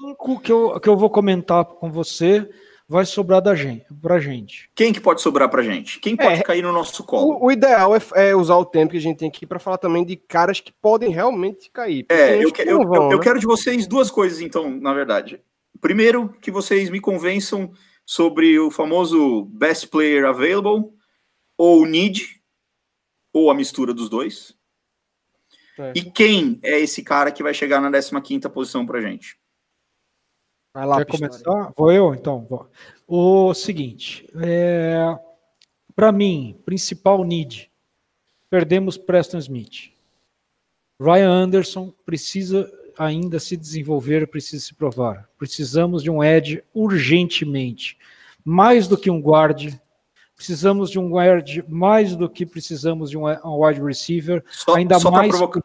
[0.44, 2.50] Que eu, que eu vou comentar com você
[2.88, 4.69] vai sobrar da gente, pra gente.
[4.73, 6.00] Quem que pode sobrar pra gente?
[6.00, 7.34] Quem pode é, cair no nosso colo?
[7.34, 9.78] O, o ideal é, é, usar o tempo que a gente tem aqui para falar
[9.78, 12.06] também de caras que podem realmente cair.
[12.08, 13.15] É, eu, que, eu, vão, eu, né?
[13.15, 15.41] eu quero de vocês duas coisas, então, na verdade.
[15.82, 17.71] Primeiro, que vocês me convençam
[18.06, 20.89] sobre o famoso best player available,
[21.58, 22.41] ou need,
[23.34, 24.56] ou a mistura dos dois.
[25.78, 25.91] É.
[25.93, 29.38] E quem é esse cara que vai chegar na 15ª posição pra gente?
[30.78, 31.74] Vai lá, Quer começar?
[31.76, 32.46] Vou eu, então.
[32.48, 32.70] Vou.
[33.08, 35.18] O seguinte, é,
[35.96, 37.72] para mim, principal need,
[38.48, 39.92] perdemos Preston Smith.
[41.02, 45.28] Ryan Anderson precisa ainda se desenvolver, precisa se provar.
[45.40, 47.98] Precisamos de um edge urgentemente.
[48.46, 49.74] Mais do que um guard,
[50.36, 54.46] precisamos de um guard mais do que precisamos de um, wide receiver.
[54.48, 55.30] Só, ainda só mais.
[55.30, 55.60] Provocar...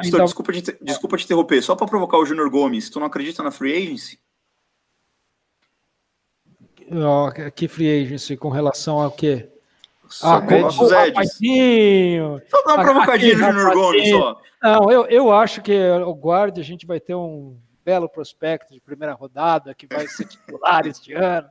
[0.00, 0.24] ainda...
[0.24, 1.62] desculpa, te, desculpa te interromper.
[1.62, 4.23] Só para provocar o Júnior Gomes, tu não acredita na free agency?
[7.54, 9.48] Que free agency com relação ao quê?
[10.22, 11.38] Ah, com nossos Edges.
[12.48, 14.40] Só dá uma provocadinha no Junior Gomes só.
[14.62, 18.80] Não, eu, eu acho que o guarda a gente vai ter um belo prospecto de
[18.80, 21.48] primeira rodada que vai ser titular este ano.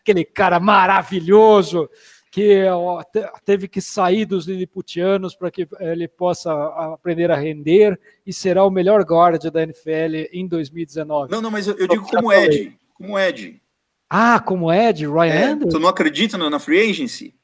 [0.00, 1.88] Aquele cara maravilhoso
[2.30, 3.02] que ó,
[3.44, 6.52] teve que sair dos liliputianos para que ele possa
[6.92, 11.30] aprender a render e será o melhor guarda da NFL em 2019.
[11.30, 13.62] Não, não, mas eu, eu digo como Ed, como Ed.
[14.08, 15.78] Ah, como é de Ryan é, Anderson?
[15.78, 17.34] Tu não acredita na, na free agency?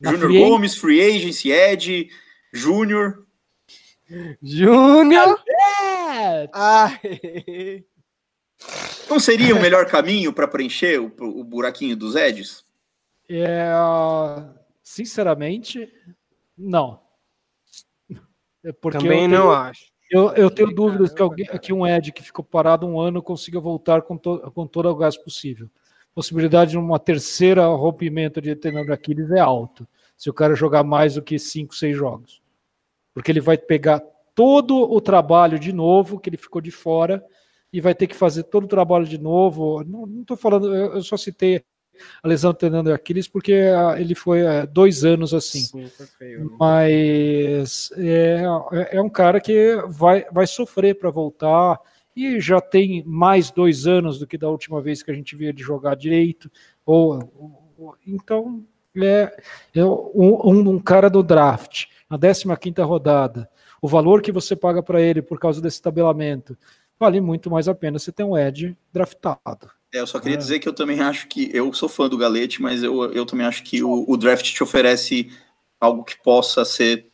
[0.00, 2.10] Júnior Gomes, free agency, Ed,
[2.52, 3.26] Júnior.
[4.42, 5.42] Júnior!
[9.08, 12.64] Não seria o melhor caminho para preencher o, o, buraquinho dos Eds?
[13.28, 13.70] É,
[14.82, 15.92] sinceramente,
[16.56, 17.02] não.
[18.64, 19.95] É porque Também não acho.
[20.10, 23.58] Eu, eu tenho dúvidas que, alguém, que um Ed que ficou parado um ano consiga
[23.58, 25.68] voltar com, to, com todo o gás possível.
[26.14, 30.84] Possibilidade de uma terceira rompimento de tendão de Aquiles é alto, se o cara jogar
[30.84, 32.40] mais do que 5, 6 jogos.
[33.12, 34.00] Porque ele vai pegar
[34.34, 37.24] todo o trabalho de novo, que ele ficou de fora,
[37.72, 39.82] e vai ter que fazer todo o trabalho de novo.
[39.84, 41.64] Não estou falando, eu só citei
[42.22, 45.60] a lesão do tendão de Aquiles porque ah, ele foi é, dois anos assim.
[45.60, 45.86] Sim,
[46.18, 46.56] feio, né?
[46.58, 51.78] Mas é, é, é um cara que vai, vai sofrer para voltar
[52.16, 55.50] e já tem mais dois anos do que da última vez que a gente viu
[55.50, 56.50] ele jogar direito.
[56.84, 58.64] Ou, ou então
[58.96, 59.36] é,
[59.74, 63.48] é um, um, cara do draft na 15 quinta rodada.
[63.82, 66.56] O valor que você paga para ele por causa desse tabelamento
[66.98, 69.70] vale muito mais a pena você ter um Ed draftado.
[69.94, 70.38] É, eu só queria é.
[70.38, 73.46] dizer que eu também acho que eu sou fã do Galete, mas eu, eu também
[73.46, 75.30] acho que o, o draft te oferece
[75.80, 77.06] algo que possa ser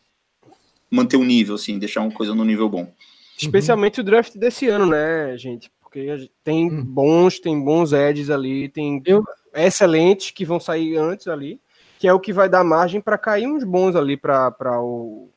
[0.90, 2.92] manter um nível, assim, deixar uma coisa no nível bom.
[3.40, 4.03] Especialmente uhum.
[4.03, 5.71] o draft desse ano, né, gente?
[5.81, 6.85] Porque tem uhum.
[6.85, 9.25] bons, tem bons edges ali, tem eu...
[9.55, 11.61] excelentes que vão sair antes ali,
[11.99, 15.29] que é o que vai dar margem para cair uns bons ali para o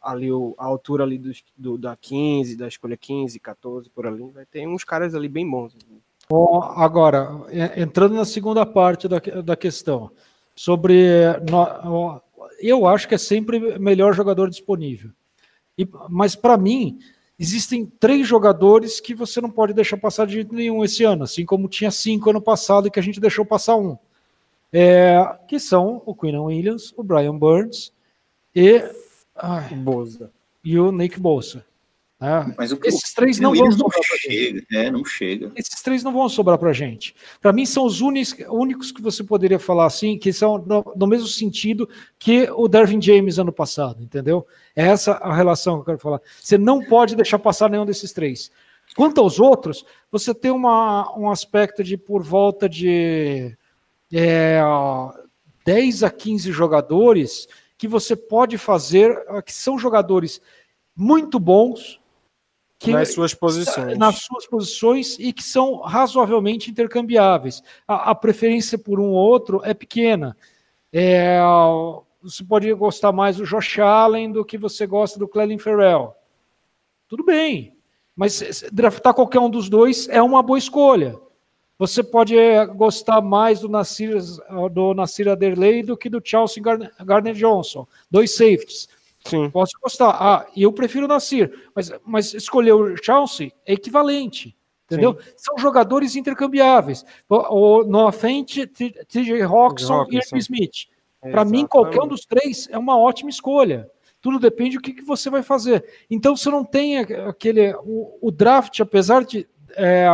[0.00, 4.22] ali o, a altura ali do, do, da 15, da escolha 15, 14 por ali,
[4.30, 5.74] vai ter uns caras ali bem bons.
[6.28, 7.28] Bom, agora,
[7.76, 10.10] entrando na segunda parte da, da questão,
[10.54, 11.04] sobre.
[11.50, 12.22] No,
[12.60, 15.10] eu acho que é sempre melhor jogador disponível.
[15.76, 16.98] E, mas para mim,
[17.38, 21.44] existem três jogadores que você não pode deixar passar de jeito nenhum esse ano, assim
[21.44, 23.98] como tinha cinco ano passado e que a gente deixou passar um.
[24.72, 27.92] É, que são o Quinn Williams, o Brian Burns
[28.54, 28.84] e
[29.40, 30.30] ai, Boza.
[30.64, 31.64] e o Nick Bolsa.
[32.20, 32.54] É.
[32.58, 35.52] Mas o, Esses três não vão sobrar não chega, é, não chega.
[35.56, 37.14] Esses três não vão sobrar para gente.
[37.40, 41.06] Para mim são os únicos, únicos que você poderia falar assim, que são no, no,
[41.06, 44.46] mesmo sentido que o Darwin James ano passado, entendeu?
[44.76, 46.20] É essa a relação que eu quero falar.
[46.38, 48.50] Você não pode deixar passar nenhum desses três.
[48.94, 53.56] Quanto aos outros, você tem uma, um aspecto de por volta de
[54.12, 54.60] é,
[55.64, 57.48] 10 a 15 jogadores
[57.80, 60.38] que você pode fazer, que são jogadores
[60.94, 61.98] muito bons,
[62.78, 63.96] que, nas suas posições.
[63.96, 67.62] Nas suas posições e que são razoavelmente intercambiáveis.
[67.88, 70.36] A, a preferência por um ou outro é pequena.
[70.92, 71.40] É,
[72.22, 76.14] você pode gostar mais do Josh Allen do que você gosta do Clelin Ferrell.
[77.08, 77.78] Tudo bem,
[78.14, 81.18] mas draftar qualquer um dos dois é uma boa escolha.
[81.80, 84.14] Você pode é, gostar mais do Nasir,
[84.70, 88.86] do Nasir Aderley do que do Chelsea Gardner Johnson, dois safeties.
[89.24, 89.48] Sim.
[89.48, 90.10] Posso gostar.
[90.10, 94.54] Ah, eu prefiro o Nasir, mas, mas escolher o Chelsea é equivalente.
[94.84, 95.16] Entendeu?
[95.18, 95.32] Sim.
[95.38, 97.02] São jogadores intercambiáveis.
[97.26, 100.86] O, no frente, TJ Roxon e Irving Smith.
[101.22, 103.88] Para mim, qualquer um dos três é uma ótima escolha.
[104.20, 105.82] Tudo depende do que, que você vai fazer.
[106.10, 107.72] Então, você não tem aquele.
[107.84, 109.48] O, o draft, apesar de.
[109.76, 110.08] É,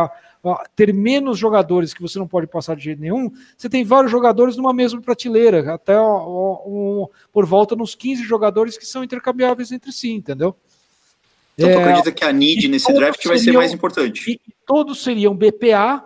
[0.75, 4.55] ter menos jogadores que você não pode passar de jeito nenhum, você tem vários jogadores
[4.57, 10.11] numa mesma prateleira, até um, por volta nos 15 jogadores que são intercambiáveis entre si,
[10.11, 10.55] entendeu?
[11.57, 14.39] Então, é, tu acredita que a NID nesse draft seriam, vai ser mais importante?
[14.65, 16.05] todos seriam BPA,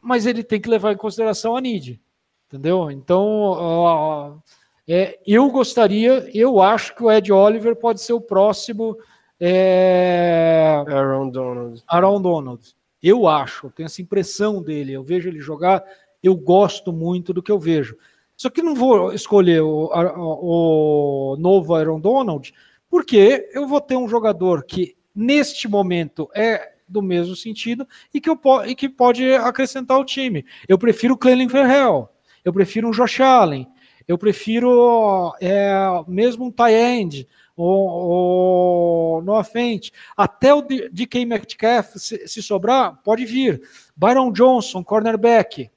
[0.00, 2.00] mas ele tem que levar em consideração a NID,
[2.46, 2.90] entendeu?
[2.90, 4.42] Então, uh,
[4.86, 8.96] é, eu gostaria, eu acho que o Ed Oliver pode ser o próximo
[9.40, 11.82] é, Aaron Donald.
[11.86, 12.77] Aaron Donald.
[13.02, 14.92] Eu acho, tenho essa impressão dele.
[14.92, 15.84] Eu vejo ele jogar,
[16.22, 17.96] eu gosto muito do que eu vejo.
[18.36, 22.52] Só que não vou escolher o, o, o novo Aaron Donald,
[22.88, 28.30] porque eu vou ter um jogador que, neste momento, é do mesmo sentido e que,
[28.30, 30.44] eu, e que pode acrescentar ao time.
[30.68, 32.08] Eu prefiro o Clelin Ferrell,
[32.44, 33.66] eu prefiro um Josh Allen,
[34.06, 35.70] eu prefiro é,
[36.06, 43.02] mesmo um tie end, o, o Noah Fent, até o DK Metcalf, se, se sobrar,
[43.02, 43.60] pode vir.
[43.96, 45.68] Byron Johnson, cornerback,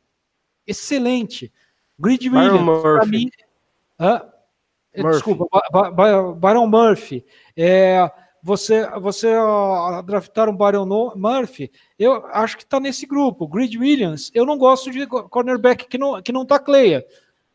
[0.68, 1.52] excelente.
[2.00, 3.30] Grid Williams, para mim.
[3.98, 4.26] Ah,
[4.94, 5.46] desculpa,
[6.38, 7.26] Byron Murphy.
[7.58, 8.12] É,
[8.44, 13.48] você, você uh, draftar um Byron Murphy, eu acho que está nesse grupo.
[13.48, 17.04] Grid Williams, eu não gosto de cornerback que não, que não tacleia.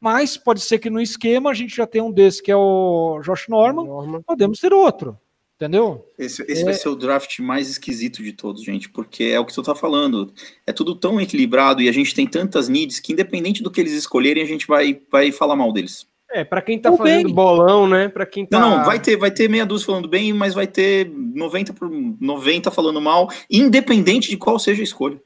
[0.06, 3.20] Mas pode ser que no esquema a gente já tenha um desse que é o
[3.24, 4.22] Josh Norman, Norman.
[4.22, 5.18] podemos ter outro.
[5.56, 6.06] Entendeu?
[6.16, 6.64] Esse, esse é...
[6.64, 9.74] vai ser o draft mais esquisito de todos, gente, porque é o que tu tá
[9.74, 10.32] falando.
[10.64, 13.94] É tudo tão equilibrado e a gente tem tantas needs que, independente do que eles
[13.94, 16.06] escolherem, a gente vai, vai falar mal deles.
[16.30, 17.34] É, para quem tá fazendo bem.
[17.34, 18.08] bolão, né?
[18.08, 18.60] Para quem tá...
[18.60, 21.90] Não, não, vai ter, vai ter meia dúzia falando bem, mas vai ter 90 por
[21.90, 25.20] 90 falando mal, independente de qual seja a escolha.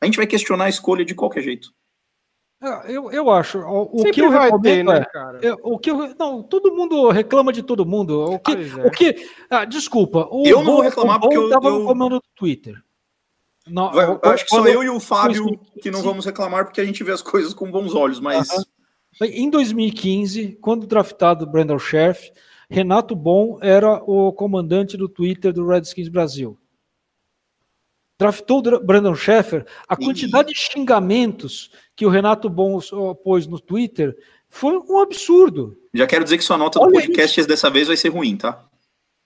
[0.00, 1.74] A gente vai questionar a escolha de qualquer jeito.
[2.64, 3.58] É, eu, eu acho.
[3.58, 5.38] O, o que eu vai ter, né, é, cara?
[5.42, 8.24] É, o que eu, não, todo mundo reclama de todo mundo.
[8.24, 8.86] O que, é.
[8.86, 10.26] o que ah, desculpa.
[10.30, 12.82] O eu não vou reclamar porque eu estava no comando do Twitter.
[13.66, 16.80] Não, vai, eu, acho que sou eu e o Fábio que não vamos reclamar porque
[16.80, 18.62] a gente vê as coisas com bons olhos, mas uh
[19.20, 19.30] -huh.
[19.30, 22.30] em 2015, quando draftado o Brandon Sheriff,
[22.68, 26.58] Renato Bom era o comandante do Twitter do Redskins Brasil.
[28.18, 32.78] Draftou o Brandon Sheffer, a quantidade de xingamentos que o Renato Bom
[33.22, 34.16] pôs no Twitter
[34.48, 35.76] foi um absurdo.
[35.92, 38.64] Já quero dizer que sua nota do Olha podcast dessa vez vai ser ruim, tá?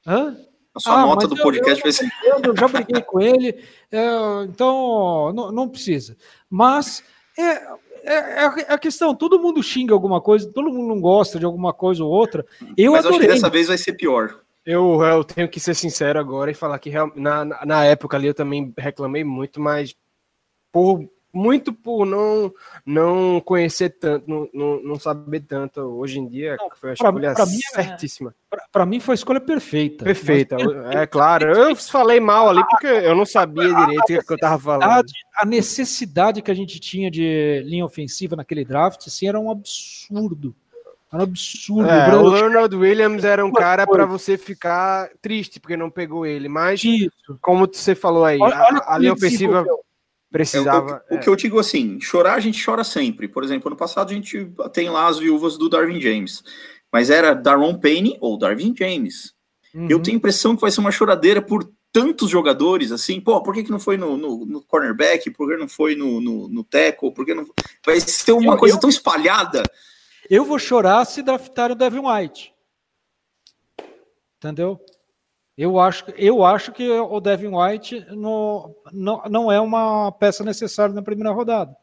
[0.06, 0.36] Hã?
[0.74, 2.08] A sua Ah, nota do eu- podcast eu, vai ser.
[2.24, 3.48] Eu, eu já briguei com ele,
[3.90, 4.06] é,
[4.44, 6.16] então não, não precisa.
[6.48, 7.02] Mas
[7.36, 7.42] é,
[8.04, 11.72] é, é a questão, todo mundo xinga alguma coisa, todo mundo não gosta de alguma
[11.72, 12.44] coisa ou outra.
[12.76, 13.28] Eu Mas eu acho que adorei.
[13.28, 14.38] dessa vez vai ser pior.
[14.64, 18.16] Eu, eu tenho que ser sincero agora e falar que real- na, na, na época
[18.16, 19.96] ali eu também reclamei muito, mas
[20.70, 21.00] por
[21.32, 22.52] muito por não
[22.84, 27.34] não conhecer tanto, não, não, não saber tanto hoje em dia, Não, foi a escolha
[27.34, 28.34] pra mim é- certíssima.
[28.72, 30.04] Para mim foi a escolha perfeita.
[30.04, 30.56] Perfeita,
[30.92, 31.52] é claro.
[31.52, 35.04] Eu falei mal ali porque eu não sabia direito o que eu tava falando.
[35.36, 40.54] a necessidade que a gente tinha de linha ofensiva naquele draft assim, era um absurdo.
[41.12, 41.88] Era um absurdo.
[41.88, 46.48] É, O Leonard Williams era um cara para você ficar triste porque não pegou ele,
[46.48, 47.10] mas Isso.
[47.40, 49.80] como você falou aí, Olha- a, olha a como linha ofensiva desenvolveu.
[50.30, 51.04] É, o- precisava.
[51.10, 53.26] o, o que eu digo assim, chorar a gente chora sempre.
[53.28, 56.42] Por exemplo, ano passado a gente tem lá as viúvas do Darwin James.
[56.92, 59.34] Mas era Daron Payne ou Darwin James.
[59.74, 60.02] Eu Uhum.
[60.02, 63.62] tenho a impressão que vai ser uma choradeira por tantos jogadores, assim, pô, por que,
[63.64, 65.30] que não foi no, no, no cornerback?
[65.30, 67.12] Por que não foi no, no, no tackle?
[67.12, 67.46] Por que não...
[67.84, 69.62] Vai ser uma Eu- coisa eu- tão espalhada.
[70.28, 72.52] Eu vou chorar se draftarem o Devin White.
[74.36, 74.78] Entendeu?
[75.58, 80.94] Eu acho, eu acho que o Devin White no, não, não é uma peça necessária
[80.94, 81.76] na primeira rodada.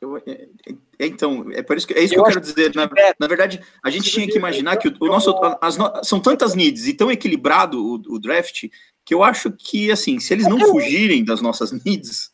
[0.00, 0.74] Eu- é- é-
[1.06, 2.74] então, é por isso que é isso Eu que eu quero dizer.
[2.74, 6.18] Na, na verdade, a gente tinha que imaginar que o, o nosso as no- são
[6.18, 8.64] tantas needs e tão equilibrado o, o draft
[9.04, 12.32] que eu acho que assim, se eles não fugirem das nossas needs,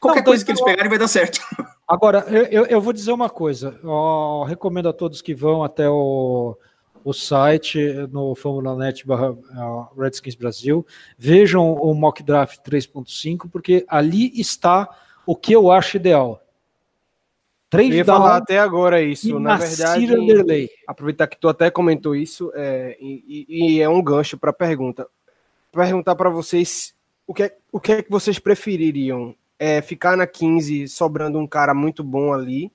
[0.00, 1.40] qualquer Não, coisa tem- que eles pegarem vai dar certo.
[1.86, 3.78] Agora, eu, eu- eu vou dizer uma coisa.
[3.84, 6.56] Ó, recomendo a todos que vão até o,
[7.06, 7.78] o site
[8.10, 10.84] no Formula.net barra ah, Redskins Brasil.
[11.16, 14.88] Vejam o Mock Draft 3.5, porque ali está
[15.24, 16.42] o que eu acho ideal.
[16.42, 19.38] Eu Três ia down falar até agora isso.
[19.38, 24.52] Na verdade, aproveitar que tu até comentou isso, é, e, e- é um gancho para
[24.52, 25.06] pergunta.
[25.70, 26.92] Perguntar para vocês
[27.24, 29.32] o que, é, o que é que vocês prefeririam?
[29.60, 32.72] É ficar na 15 sobrando um cara muito bom ali,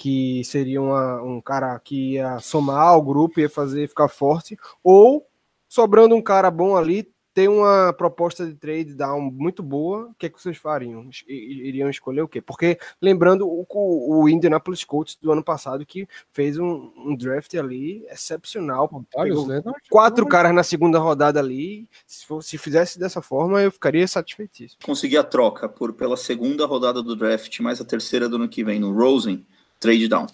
[0.00, 5.26] que seria uma- um cara que ia somar ao grupo, ia fazer ficar forte, ou
[5.68, 10.26] sobrando um cara bom ali, ter uma proposta de trade down muito boa, o que
[10.26, 11.08] é que vocês fariam?
[11.28, 12.40] Iriam escolher o quê?
[12.40, 18.04] Porque lembrando o, o Indianapolis Colts do ano passado que fez um, um draft ali
[18.10, 18.88] excepcional,
[19.28, 19.46] pegou
[19.90, 24.80] quatro caras na segunda rodada ali, se, for- se fizesse dessa forma eu ficaria satisfeitíssimo.
[24.84, 28.64] Conseguir a troca por pela segunda rodada do draft, mais a terceira do ano que
[28.64, 29.46] vem no Rosen,
[29.80, 30.26] trade down.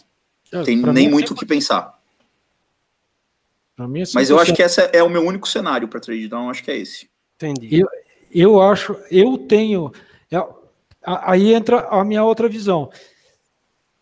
[0.65, 1.97] Tem Pra nem mim é muito o que pensar.
[3.79, 4.57] Mim é Mas eu acho 100%.
[4.57, 7.09] que esse é o meu único cenário para trade down, acho que é esse.
[7.37, 7.81] Entendi.
[7.81, 7.89] Eu,
[8.31, 9.93] eu acho, eu tenho.
[10.31, 12.91] é, a- aí entra a minha outra visão.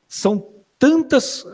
[0.07, 1.45] São tantas,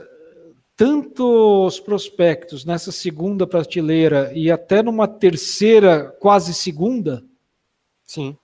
[0.77, 7.25] tantos prospectos nessa segunda prateleira e até numa terceira, quase segunda,
[8.05, 8.37] Sim.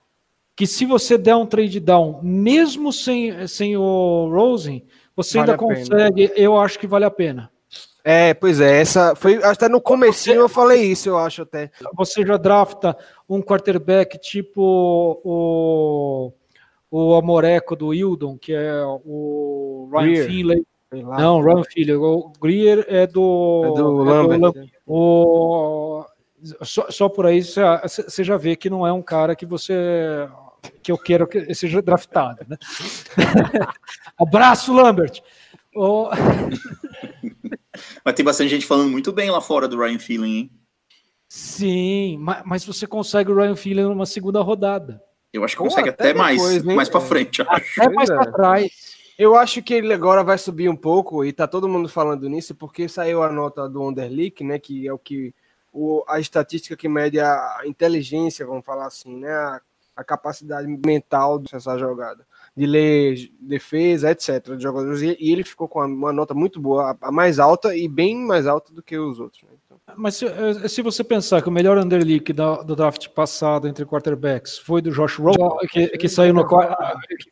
[0.55, 4.83] que se você der um trade down, mesmo sem, sem o Rosen,
[5.17, 5.79] você Vale ainda a pena.
[5.79, 6.31] consegue.
[6.35, 7.51] Eu acho que vale a pena.
[8.03, 11.69] É, pois é, essa foi até no comecinho eu falei isso, eu acho até.
[11.93, 12.95] Você já drafta
[13.27, 16.31] um quarterback tipo o,
[16.89, 20.27] o Amoreco do Hildon, que é o Ryan Greer.
[20.27, 20.65] Finley.
[20.93, 21.95] Não, Ryan Finley.
[21.97, 24.39] O Greer é do, É do é Lambert.
[24.39, 24.53] Lam-
[24.87, 26.05] o,
[26.63, 30.29] só, só por aí você já vê que não é um cara que você
[30.81, 32.45] que eu quero que seja draftado.
[32.47, 32.57] Né?
[34.19, 35.21] Abraço, Lambert.
[35.75, 36.09] O-
[38.03, 40.51] Mas tem bastante gente falando muito bem lá fora do Ryan Feeling, hein?
[41.29, 45.03] sim, ma- mas você consegue o Ryan Finley numa segunda rodada.
[45.33, 46.73] Eu acho que Ou consegue até até, mais, depois, né?
[46.73, 47.05] mais para É.
[47.05, 47.83] frente, eu acho.
[47.83, 48.15] É mais é.
[48.15, 48.71] para trás.
[49.19, 52.55] Eu acho que ele agora vai subir um pouco, e tá todo mundo falando nisso,
[52.55, 54.57] porque saiu a nota do Underleak, né?
[54.57, 55.33] Que é o que.
[55.73, 59.29] O, a estatística que mede a inteligência, vamos falar assim, né?
[59.31, 59.61] A,
[59.97, 62.23] a capacidade mental de essa jogada,
[62.55, 64.55] de ler defesa, etc.
[64.55, 68.15] De jogadores, e, ele ficou com uma, nota muito boa, a, mais alta e bem
[68.15, 69.41] mais alta do que os outros.
[69.41, 69.49] Né?
[69.65, 73.67] Então, Mas se, eh, se você pensar que o melhor underleak da- do draft passado
[73.67, 76.49] entre quarterbacks foi do Josh Rosen, que, que saiu no que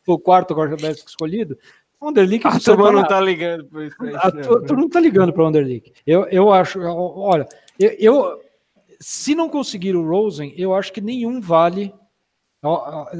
[0.04, 1.56] foi o quarto quarterback escolhido,
[2.00, 3.96] o underleak a turma não tá ligando por isso.
[4.20, 4.42] A não.
[4.42, 5.92] tu- tu não tá ligando para o underleak.
[6.04, 7.46] Eu, eu acho, olha,
[7.78, 8.40] eu, eu-
[9.00, 11.94] se não conseguir o Rosen, eu acho que nenhum vale,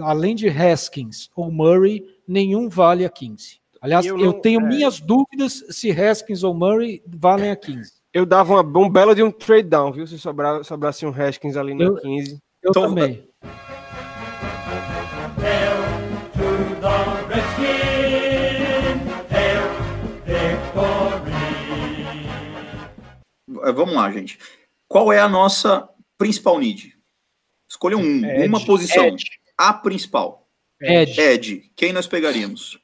[0.02, 3.60] além de Haskins ou Murray, nenhum vale a 15.
[3.80, 4.64] Aliás, Eu eu, não- tenho é.
[4.64, 7.92] minhas dúvidas se Haskins ou Murray valem a 15.
[8.12, 10.06] Eu dava uma, um belo de um trade down, viu?
[10.06, 12.38] Se sobrar, sobrasse um Haskins ali no Eu- 15.
[12.62, 13.28] Eu Então, também.
[23.64, 24.38] Eh, Vamos lá, gente.
[24.88, 25.88] Qual é a nossa
[26.18, 26.95] principal need?
[27.76, 28.48] Escolha um, Edge.
[28.48, 29.04] uma posição.
[29.04, 29.24] Edge.
[29.58, 30.48] A principal.
[30.80, 31.20] Ed.
[31.20, 31.70] Ed.
[31.76, 32.78] Quem nós pegaríamos?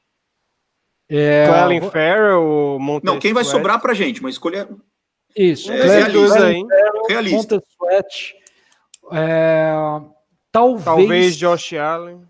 [1.11, 3.57] É, Clelin vou- Farrell ou Montez Não, quem vai Sweat?
[3.59, 4.69] sobrar pra gente, mas escolha
[5.37, 5.71] Isso.
[5.73, 6.29] É, Clelin realista.
[6.39, 6.67] Farrell, hein?
[7.09, 7.37] realista.
[7.37, 8.37] Montez Sweat.
[9.13, 9.73] É,
[10.51, 10.85] talvez.
[10.85, 12.23] Talvez Josh Allen.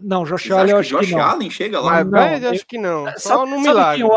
[0.00, 1.20] Não, Josh Vocês Allen eu acho que Josh que não.
[1.22, 1.90] Allen chega lá?
[1.92, 3.04] Mas, não, mas eu- acho que não.
[3.12, 4.02] Só Sabe, no sabe milagre.
[4.02, 4.10] quem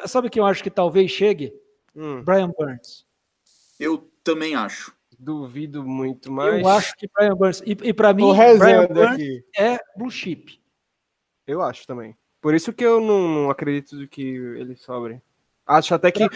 [0.00, 1.52] eu, sabe quem eu acho que talvez chegue?
[1.94, 3.04] Hum, Brian Burns.
[3.78, 4.92] Eu também acho.
[5.18, 6.60] Duvido muito, mas.
[6.60, 7.62] Eu acho que Brian Burns.
[7.64, 9.44] E, e para mim, Brian Burns aqui.
[9.56, 10.60] é blue chip.
[11.46, 12.16] Eu acho também.
[12.40, 15.20] Por isso que eu não, não acredito de que ele sobre.
[15.66, 16.28] Acho até que.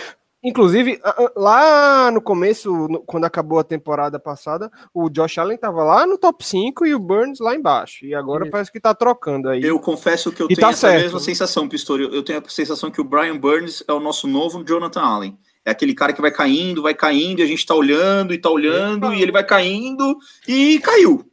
[0.43, 0.99] Inclusive,
[1.37, 6.43] lá no começo, quando acabou a temporada passada, o Josh Allen tava lá no top
[6.43, 8.07] 5 e o Burns lá embaixo.
[8.07, 8.51] E agora Isso.
[8.51, 9.63] parece que tá trocando aí.
[9.63, 11.03] Eu confesso que eu E tenho tá essa certo.
[11.03, 12.05] mesma sensação, Pistori.
[12.05, 15.39] Eu tenho a sensação que o Brian Burns é o nosso novo Jonathan Allen.
[15.65, 18.49] É aquele cara que vai caindo, vai caindo, e a gente tá olhando e tá
[18.51, 20.17] olhando, e ele vai caindo
[20.49, 21.27] e caiu.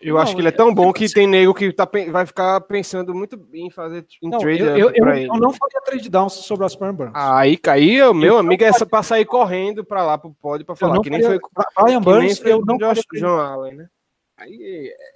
[0.00, 2.60] Eu Não, acho que ele é tão bom que tem nego que tá, vai ficar
[2.62, 5.40] pensando muito em fazer em Não, trade eu, up eu, eu, pra eu ele.
[5.40, 7.12] não faria trade down se sobrasse Brian Burns.
[7.14, 10.76] Aí caiu, meu amigo, é essa pra sair correndo pra lá pro pódio pra eu
[10.76, 11.50] falar que nem faria- foi
[11.84, 13.88] Brian Que nem Burns, eu com não o Josh, John Allen, né?
[14.36, 14.58] Aí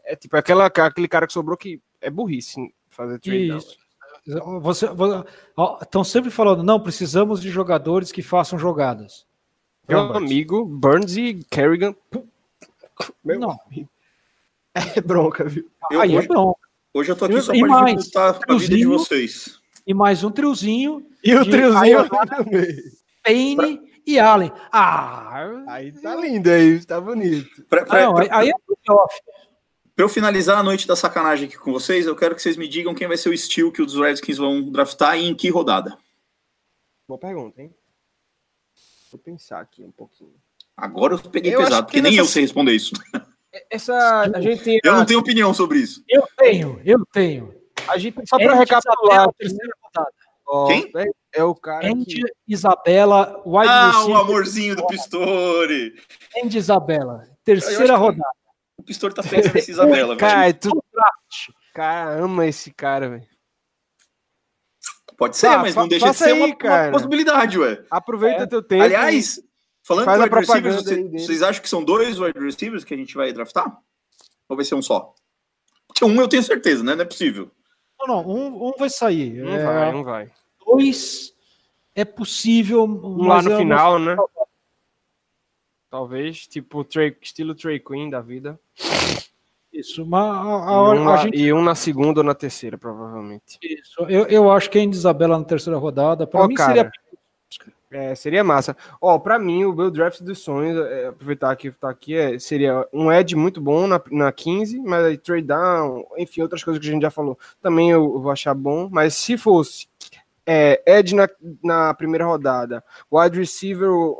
[0.06, 3.60] é, é tipo aquela, aquele cara que sobrou que é burrice fazer trade down.
[4.60, 4.88] Você,
[5.82, 9.24] estão sempre falando, não, precisamos de jogadores que façam jogadas.
[9.88, 11.94] Meu amigo, Burns e Kerrigan.
[13.24, 13.58] Meu Não.
[13.66, 13.88] amigo.
[14.96, 15.70] É bronca, viu?
[15.90, 16.54] Eu, Aí é hoje, bom.
[16.92, 19.58] hoje eu tô aqui E- só e pra mais, dificultar a vida de vocês.
[19.86, 22.76] E mais um triozinho, E o triozinho também.
[23.24, 24.52] Payne e Allen.
[24.70, 27.64] Ah, Aí tá lindo aí, tá bonito.
[27.70, 28.52] Pra, pra- não, aí, pra- aí é
[28.84, 29.14] playoff.
[29.96, 32.68] Pra eu finalizar a noite da sacanagem aqui com vocês, eu quero que vocês me
[32.68, 35.96] digam quem vai ser o steel que os Redskins vão draftar e em que rodada.
[37.08, 37.74] Boa pergunta, hein?
[39.10, 40.34] Vou pensar aqui um pouquinho.
[40.76, 42.92] Agora eu peguei Eu pesado, que porque nem eu nessas- sei responder isso.
[43.70, 44.78] Essa, a gente tem.
[44.84, 46.04] Eu não tenho opinião sobre isso.
[46.06, 47.54] Eu tenho, eu tenho.
[47.88, 50.12] A gente, só Andy recapitular, terceira rodada.
[50.68, 50.92] Quem?
[50.94, 52.32] É, é o cara Andy que.
[52.46, 55.94] Isabella, wide Ah, o amorzinho do Pistori.
[56.42, 58.36] Andy Isabella, Eu acho terceira que- rodada.
[58.86, 60.18] O Pistori tá pensando nesse Isabela, velho.
[60.20, 60.84] Cara, tu...
[61.74, 63.26] cara, ama esse cara, velho.
[65.18, 66.92] Pode ser, Tá, mas não deixa de ser aí, uma, uma cara.
[66.92, 67.82] possibilidade, ué.
[67.90, 68.84] Aproveita teu tempo.
[68.84, 69.40] Aliás,
[69.82, 73.14] falando de wide receivers, vocês, vocês acham que são dois wide receivers que a gente
[73.16, 73.76] vai draftar?
[74.48, 75.12] Ou vai ser um só?
[75.88, 76.94] Porque um eu tenho certeza, né?
[76.94, 77.50] Não é possível.
[77.98, 79.32] Não, não, um, um vai sair.
[79.42, 80.30] Não É, vai, não vai.
[80.64, 81.34] Dois
[81.94, 82.84] é possível.
[82.84, 84.45] Um lá no final, não- né?
[86.00, 88.60] Talvez, tipo, Trey, estilo Trey Queen da vida.
[89.72, 91.38] Isso, mas a, E a- um, a lá- gente.
[91.38, 93.58] e um na segunda ou na terceira, provavelmente.
[93.62, 96.26] Isso, eu, eu acho que a Andy Isabella na terceira rodada.
[96.26, 96.92] Para Ó, mim cara, seria.
[97.90, 98.76] É, seria massa.
[99.00, 102.86] Ó, pra mim, o meu draft dos sonhos, é, aproveitar que tá aqui, é, seria
[102.92, 106.86] um Ed muito bom na, na 15, mas aí trade down, enfim, outras coisas que
[106.86, 108.90] a gente já falou, também eu, eu vou achar bom.
[108.92, 109.88] Mas se fosse
[110.44, 111.28] é, Ed na,
[111.62, 114.16] na primeira rodada, wide receiver ou,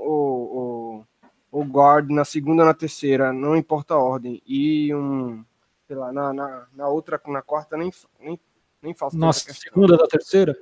[1.51, 5.45] o guard na segunda ou na terceira, não importa a ordem, e um,
[5.87, 7.91] sei lá, na, na, na outra, na quarta, nem,
[8.21, 8.39] nem,
[8.83, 9.55] nem faço questão.
[9.55, 10.57] segunda da terceira?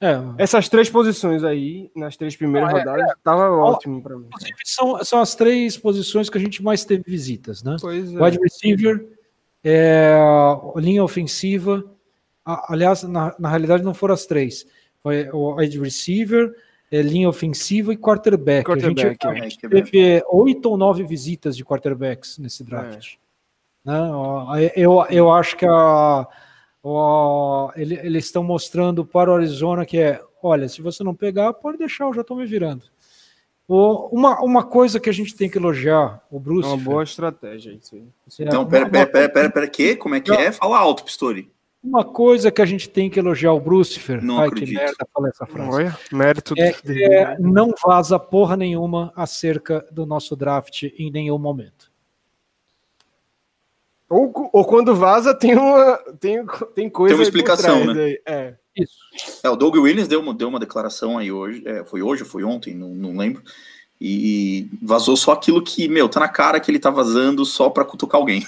[0.00, 4.26] É, Essas três posições aí, nas três primeiras Não, é, rodadas, tava ótimo pra mim.
[4.26, 7.76] inclusive são, são as três posições que a gente mais teve visitas, né?
[7.80, 8.22] Pois é.
[8.22, 9.08] Wide receiver,
[9.62, 10.14] é,
[10.76, 11.84] linha ofensiva.
[12.44, 14.66] a- aliás, na, na realidade não foram as três.
[15.02, 16.54] Foi o wide receiver,
[16.96, 18.64] é, linha ofensiva e quarterback.
[18.66, 19.70] Quarterback, a gente, a é.
[19.82, 23.14] teve oito ou nove visitas de quarterbacks nesse draft.
[23.84, 24.00] Né?
[24.00, 26.26] Ó, Eu, eu acho que a,
[27.76, 31.78] ele- eles estão mostrando para o Arizona que é, olha, se você não pegar, pode
[31.78, 32.84] deixar, eu já estou me virando.
[33.66, 36.68] Uma, uma coisa que a gente tem que elogiar, o É Bruce.
[36.68, 38.04] uma boa estratégia isso aí.
[38.40, 39.96] é, Não, uma- pera, uma- pera, pera, pera, pera, que?
[39.96, 40.52] Como é que é?
[40.52, 41.50] Fala alto, Pistori.
[41.84, 44.78] Uma coisa que a gente tem que elogiar o Brucifer, Não ai acredito.
[44.78, 47.04] que merda falar essa frase, Olha, mérito é, dele.
[47.04, 51.92] é, não vaza porra nenhuma acerca do nosso draft em nenhum momento.
[54.08, 58.02] Ou, ou quando vaza, tem uma, tem, tem coisa Tem uma explicação, né?
[58.04, 58.22] aí.
[58.26, 58.54] É.
[58.74, 58.96] Isso.
[59.42, 62.28] É, o Doug Williams deu uma, deu uma declaração aí hoje, é, foi hoje ou
[62.28, 63.42] foi ontem, não, não lembro,
[64.00, 67.84] e vazou só aquilo que, meu, tá na cara que ele tá vazando só pra
[67.84, 68.42] cutucar alguém.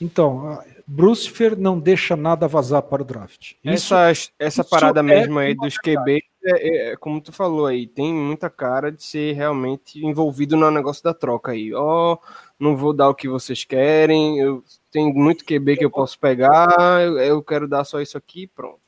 [0.00, 0.60] Então,
[0.90, 3.52] Brucifer não deixa nada vazar para o draft.
[3.62, 7.66] Isso Essa, essa isso parada é mesmo aí dos QB é, é, como tu falou
[7.66, 11.74] aí, tem muita cara de ser realmente envolvido no negócio da troca aí.
[11.74, 12.18] Ó, oh,
[12.58, 17.02] não vou dar o que vocês querem, eu tenho muito QB que eu posso pegar,
[17.02, 18.87] eu, eu quero dar só isso aqui, pronto.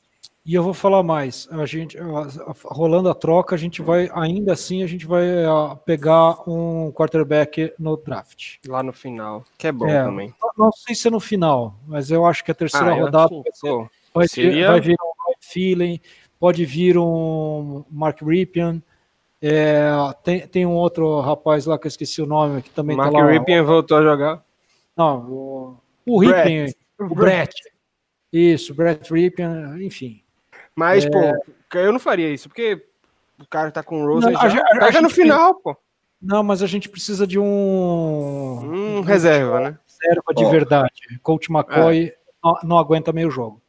[0.51, 1.47] E eu vou falar mais.
[1.53, 1.97] A gente
[2.65, 5.25] rolando a troca, a gente vai ainda assim a gente vai
[5.85, 10.35] pegar um quarterback no draft lá no final, que é bom é, também.
[10.59, 13.53] Não sei se é no final, mas eu acho que a terceira ah, rodada vai,
[13.55, 14.73] ser, vai, Seria...
[14.73, 16.01] vai vir um Feeling,
[16.37, 18.83] pode vir um Mark Ripien.
[19.41, 19.89] É,
[20.25, 23.19] tem, tem um outro rapaz lá que eu esqueci o nome que também Mark tá
[23.21, 23.31] lá.
[23.31, 24.45] Ripien voltou a jogar.
[24.97, 27.55] Não, o, o Ripien, o Brett.
[28.33, 30.20] Isso, Brett Ripien, enfim.
[30.81, 31.11] Mas, é...
[31.11, 31.19] pô,
[31.79, 32.83] eu não faria isso, porque
[33.39, 35.77] o cara tá com o Rose não, já, a, a, a no final, pô.
[36.23, 38.97] Não, mas a gente precisa de um.
[38.97, 39.79] um reserva, né?
[40.01, 40.51] Reserva de oh.
[40.51, 41.21] verdade.
[41.23, 42.17] Coach McCoy é.
[42.43, 43.61] não, não, aguenta meio jogo.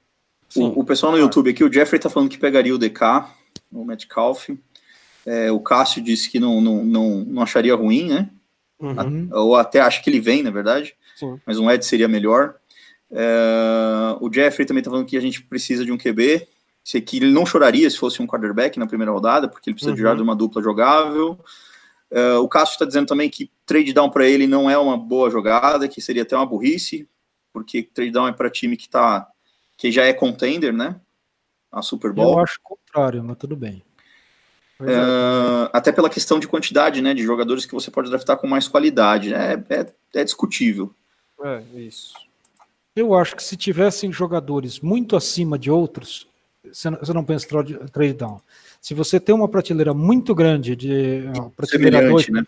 [0.56, 3.26] O, o, pessoal no YouTube aqui, o Jeffrey tá falando que pegaria o DK,
[3.70, 4.50] o Metcalf.
[5.26, 8.30] É, o Cássio disse que não, não, não, não acharia ruim, né?
[8.80, 9.30] Uhum.
[9.32, 10.96] A, ou até acho que ele vem, na verdade.
[11.18, 11.40] Sim.
[11.46, 12.56] Mas um Ed seria melhor.
[13.12, 16.48] É, o Jeffrey também tá falando que a gente precisa de um QB
[16.84, 20.16] que ele não choraria se fosse um quarterback na primeira rodada, porque ele precisa uhum.
[20.16, 21.40] de uma dupla jogável.
[22.12, 25.30] Uh, o Cássio está dizendo também que trade down para ele não é uma boa
[25.30, 27.08] jogada, que seria até uma burrice,
[27.54, 29.28] porque trade down é para time que tá
[29.78, 31.00] que já é contender, né?
[31.72, 32.34] A Super Bowl.
[32.34, 33.82] Eu acho o contrário, mas tudo bem.
[34.80, 38.68] Uh, até pela questão de quantidade, né, de jogadores que você pode draftar com mais
[38.68, 39.64] qualidade, né?
[39.70, 40.94] É, é, é discutível.
[41.44, 42.14] É, isso.
[42.96, 46.28] Eu acho que se tivessem jogadores muito acima de outros,
[46.64, 47.48] você não pensa
[47.92, 48.40] trade down.
[48.80, 51.24] Se você tem uma prateleira muito grande de
[51.56, 52.44] prateleira 2, né?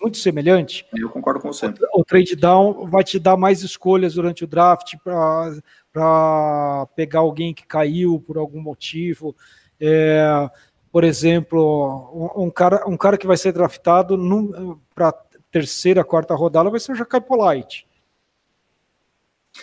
[0.00, 1.66] muito semelhante, eu concordo com você.
[1.92, 4.94] O, o trade down vai te dar mais escolhas durante o draft
[5.92, 9.36] para pegar alguém que caiu por algum motivo.
[9.78, 10.50] É,
[10.90, 14.18] por exemplo, um, um, cara, um cara que vai ser draftado
[14.94, 15.12] para
[15.50, 17.86] terceira, quarta rodada vai ser o Jacai Polite.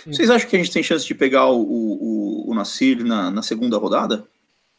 [0.05, 3.41] Vocês acham que a gente tem chance de pegar o, o, o Nassir na, na
[3.41, 4.27] segunda rodada?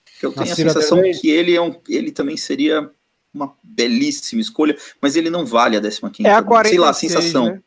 [0.04, 2.90] Porque eu tenho Nassir a sensação que ele, é um, ele também seria
[3.32, 6.94] uma belíssima escolha, mas ele não vale a 15 É a 46, Sei lá, a
[6.94, 7.46] sensação.
[7.46, 7.62] Né?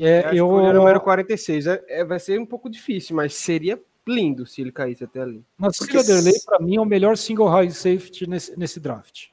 [0.00, 0.48] É, eu...
[0.48, 1.66] o número 46.
[1.66, 5.44] É, é, vai ser um pouco difícil, mas seria lindo se ele caísse até ali.
[5.56, 6.02] Mas Porque...
[6.02, 9.26] Derley, para mim, é o melhor single high safety nesse, nesse draft.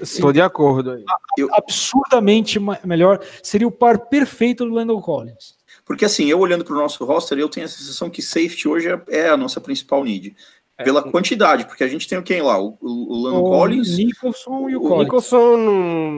[0.00, 1.04] Estou assim, de acordo aí.
[1.36, 1.52] Eu...
[1.54, 3.24] Absurdamente melhor.
[3.42, 5.56] Seria o par perfeito do Landon Collins.
[5.90, 8.88] Porque assim, eu olhando para o nosso roster, eu tenho a sensação que safety hoje
[8.88, 10.36] é, é a nossa principal need.
[10.78, 11.10] É, pela sim.
[11.10, 12.62] quantidade, porque a gente tem quem lá?
[12.62, 13.98] O, o, o Lando Collins.
[13.98, 15.04] Nicholson e o, o Collins.
[15.06, 16.12] Nicholson não,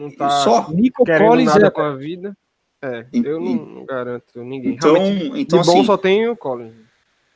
[0.00, 1.70] não tá só Nico Collins nada é...
[1.70, 2.34] com a vida.
[2.80, 4.72] É, eu não, não garanto ninguém.
[4.72, 6.72] Então, Realmente, então de bom assim, só tem o Collins.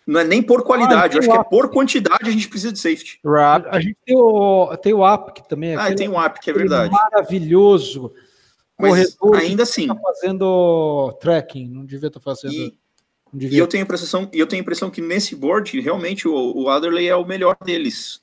[0.07, 2.73] Não é nem por qualidade, ah, eu acho que é por quantidade a gente precisa
[2.73, 3.21] de safety.
[3.23, 3.67] Rap.
[3.71, 5.77] A gente tem o, tem o app que também.
[5.77, 6.91] Ah, tem o app que é verdade.
[6.91, 8.15] Maravilhoso.
[8.81, 9.87] Mas ainda assim.
[9.87, 12.55] Tá fazendo tracking, não devia estar tá fazendo.
[12.55, 12.79] E,
[13.35, 16.69] e, eu tenho a impressão, eu tenho a impressão que nesse board realmente o, o
[16.69, 18.21] Adderley é o melhor deles.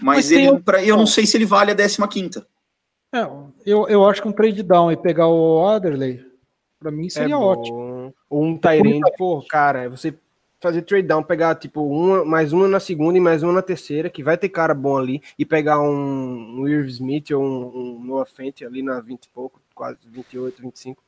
[0.00, 2.46] Mas, Mas ele, pra, eu não sei se ele vale a 15 quinta.
[3.12, 3.22] É,
[3.64, 6.24] eu, eu acho que um trade down e pegar o Adderley,
[6.78, 8.14] para mim seria é ótimo.
[8.30, 10.14] Um Tyrande, pô, cara, você
[10.60, 14.10] fazer trade down, pegar tipo uma, mais uma na segunda e mais uma na terceira,
[14.10, 18.04] que vai ter cara bom ali, e pegar um, um Irv Smith ou um, um
[18.04, 21.02] Noah Fent ali na 20 e pouco, quase 28, 25.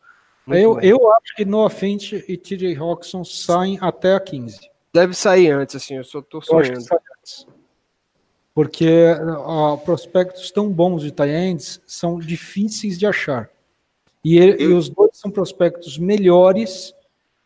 [0.46, 4.58] Eu, eu acho que Noah Fent e TJ Roxon saem até a 15.
[4.92, 6.84] Deve sair antes, assim, eu só tô sonhando.
[8.54, 8.88] Porque
[9.38, 11.56] ó, prospectos tão bons de tie
[11.86, 13.50] são difíceis de achar.
[14.24, 14.70] E, ele, eu...
[14.70, 16.94] e os dois são prospectos melhores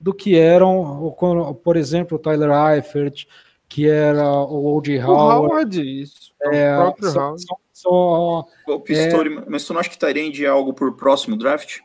[0.00, 1.14] do que eram,
[1.62, 3.26] por exemplo, o Tyler Eifert,
[3.68, 5.00] que era o O.J.
[5.02, 5.46] Howard.
[5.46, 6.34] Howard isso.
[6.42, 7.42] É, o próprio só, Howard.
[7.42, 9.44] Só, só, o Pistori, é...
[9.48, 11.80] Mas tu não acha que Tyrande é algo por próximo draft?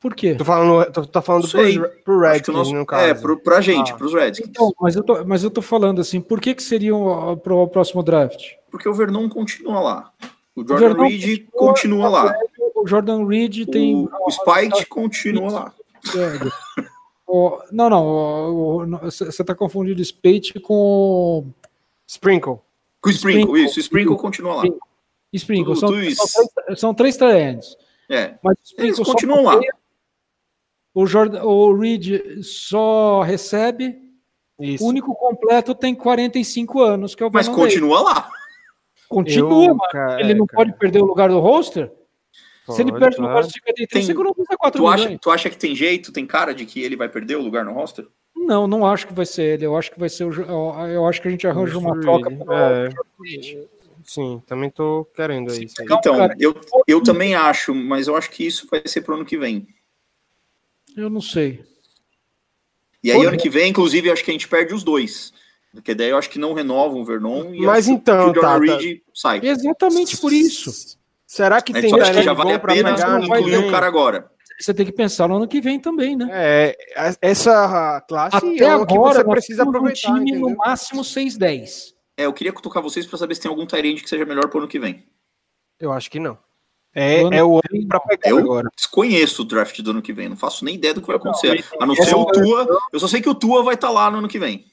[0.00, 0.34] Por quê?
[0.34, 3.04] Tô falando, tô, tô falando pro, pro Redskins, nosso, no caso.
[3.04, 3.96] É, pro, pra gente, ah.
[3.96, 4.48] pros Redskins.
[4.48, 7.68] Então, mas, eu tô, mas eu tô falando assim, por que que seria o, pro
[7.68, 8.54] próximo draft?
[8.70, 10.12] Porque o Vernon continua lá.
[10.56, 12.34] O Jordan Reed continua, continua lá.
[12.74, 13.94] O Jordan Reed tem...
[13.94, 15.74] O, o Spike continua lá
[17.26, 17.88] o, não,
[18.86, 18.98] não.
[18.98, 21.46] Você está confundindo Spate com
[22.06, 22.58] Sprinkle.
[23.02, 23.80] Com Sprinkle, Sprinkle isso.
[23.80, 24.62] Sprinkle continua lá.
[25.32, 25.74] Sprinkle.
[25.74, 27.76] Tudo, são, tudo são, três, são três trends.
[28.08, 28.38] É.
[28.42, 29.60] Mas Eles continuam lá.
[30.94, 33.98] O, Jordan, o Reed só recebe.
[34.60, 34.84] Isso.
[34.84, 38.30] O único completo tem 45 anos, que é o Mas continua lá.
[39.08, 40.64] Continua, Eu, cara, ele não cara.
[40.64, 41.92] pode perder o lugar do roster?
[42.64, 45.30] Pode, Se ele perde no roster de 53, tem, não custa 4 tu acha, tu
[45.30, 48.06] acha que tem jeito, tem cara de que ele vai perder o lugar no roster?
[48.34, 49.66] Não, não acho que vai ser ele.
[49.66, 50.88] Eu acho que vai ser o.
[50.88, 52.30] Eu acho que a gente arranja uma troca.
[52.30, 52.88] É.
[54.04, 55.68] Sim, também tô querendo aí.
[55.80, 56.54] Então, eu,
[56.86, 59.66] eu também acho, mas eu acho que isso vai ser pro ano que vem.
[60.96, 61.64] Eu não sei.
[63.02, 65.32] E aí, ano que vem, inclusive, acho que a gente perde os dois.
[65.72, 68.58] Porque daí eu acho que não renovam o Vernon e Mas então, o Jordan tá,
[68.58, 69.40] Reed sai.
[69.42, 70.98] Exatamente por isso.
[71.26, 74.30] Será que tem que já vale a pena incluir o cara agora.
[74.62, 76.28] Você tem que pensar no ano que vem também, né?
[76.30, 76.76] É,
[77.20, 80.10] essa classe Até é agora você precisa aproveitar.
[80.10, 80.50] Um time entendeu?
[80.50, 81.92] no máximo 6-10.
[82.16, 84.60] É, eu queria cutucar vocês para saber se tem algum Tyrande que seja melhor pro
[84.60, 85.04] ano que vem.
[85.80, 86.38] Eu acho que não.
[86.94, 88.68] É, é o ano para pegar eu agora.
[88.76, 91.64] desconheço o draft do ano que vem, não faço nem ideia do que vai acontecer.
[91.80, 94.10] a não ser o Tua, eu só sei que o Tua vai estar tá lá
[94.10, 94.66] no ano que vem.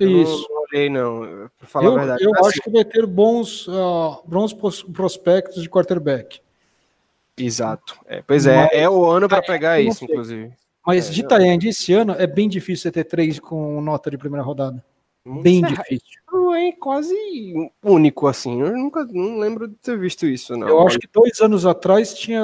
[0.00, 0.46] Isso.
[0.48, 2.24] Eu não olhei, não, pra falar eu, a verdade.
[2.24, 6.40] Eu acho que vai ter bons, uh, bons prospectos de quarterback.
[7.44, 7.98] Exato.
[8.06, 10.52] É, pois é, Mas, é o ano para pegar isso, inclusive.
[10.86, 14.18] Mas é, de Tyrande esse ano é bem difícil você ter três com nota de
[14.18, 14.82] primeira rodada.
[15.42, 16.20] Bem difícil.
[16.56, 17.14] É quase
[17.82, 18.60] único, assim.
[18.60, 20.68] Eu nunca não lembro de ter visto isso, não.
[20.68, 22.42] Eu acho que dois anos atrás tinha,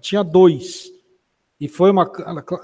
[0.00, 0.92] tinha dois.
[1.60, 2.10] E foi uma.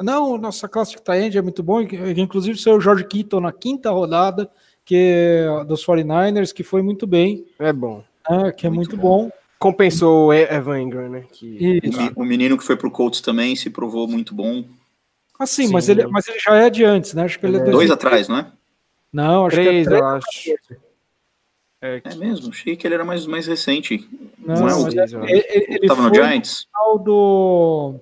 [0.00, 1.80] Não, nossa classe de Tyrande é muito bom.
[1.80, 4.50] Inclusive, saiu o George Kittle na quinta rodada
[4.84, 7.46] que, dos 49ers, que foi muito bem.
[7.58, 8.04] É bom.
[8.28, 9.24] É, que é muito, muito bom.
[9.24, 11.24] bom compensou o Evan Ingram, né?
[11.32, 11.80] Que...
[12.14, 14.62] O menino que foi pro Colts também se provou muito bom.
[15.38, 15.72] Ah, sim, sim.
[15.72, 17.24] Mas, ele, mas ele já é de antes, né?
[17.24, 18.52] Acho que ele é, é dois atrás, não é?
[19.10, 20.50] Não, acho três, que é três, eu acho.
[21.80, 24.06] É, é, mesmo, achei que ele era mais, mais recente.
[24.38, 24.88] Não, não é o
[25.26, 26.66] ele, ele tava no Giants?
[27.02, 27.94] Do...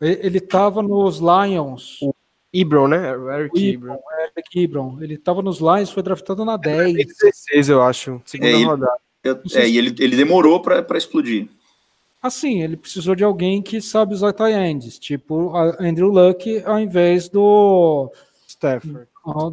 [0.00, 1.98] Ele tava nos Lions.
[2.02, 2.14] O
[2.52, 3.16] Ibron, né?
[3.16, 3.98] O Eric Ibron.
[4.36, 4.98] Eric Ibron.
[5.00, 6.94] Ele tava nos Lions, foi draftado na 10.
[6.94, 8.22] 16, eu acho.
[8.24, 9.02] Segunda é, rodada.
[9.22, 11.48] Eu, é, e ele, ele demorou para explodir.
[12.22, 17.28] Assim, ele precisou de alguém que sabe usar tight ends, tipo Andrew Luck, ao invés
[17.28, 18.12] do
[18.46, 19.08] Stafford.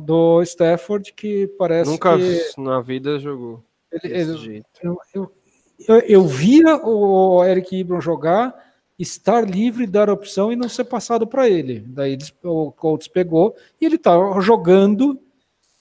[0.05, 2.61] Do Stafford, que parece Nunca que...
[2.61, 4.65] na vida jogou ele, desse ele, jeito.
[4.84, 5.32] Eu, eu,
[5.88, 8.53] eu, eu, via o Eric Ibram jogar,
[8.99, 11.80] estar livre, dar opção e não ser passado para ele.
[11.88, 15.20] Daí o Colts pegou e ele estava tá jogando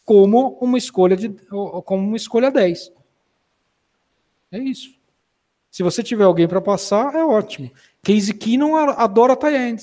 [0.05, 1.29] como uma escolha de
[1.85, 2.93] como uma escolha 10.
[4.51, 4.99] É isso.
[5.71, 7.71] Se você tiver alguém para passar, é ótimo.
[8.03, 9.77] Casey Keenum adora tie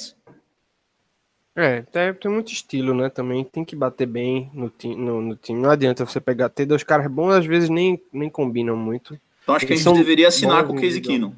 [1.55, 3.09] É, tem, tem, muito estilo, né?
[3.09, 5.61] Também tem que bater bem no, ti, no, no, time.
[5.61, 9.19] Não adianta você pegar, ter dois caras bons, às vezes nem, nem combinam muito.
[9.43, 11.33] Então acho que a gente deveria assinar com o Casey Keenum.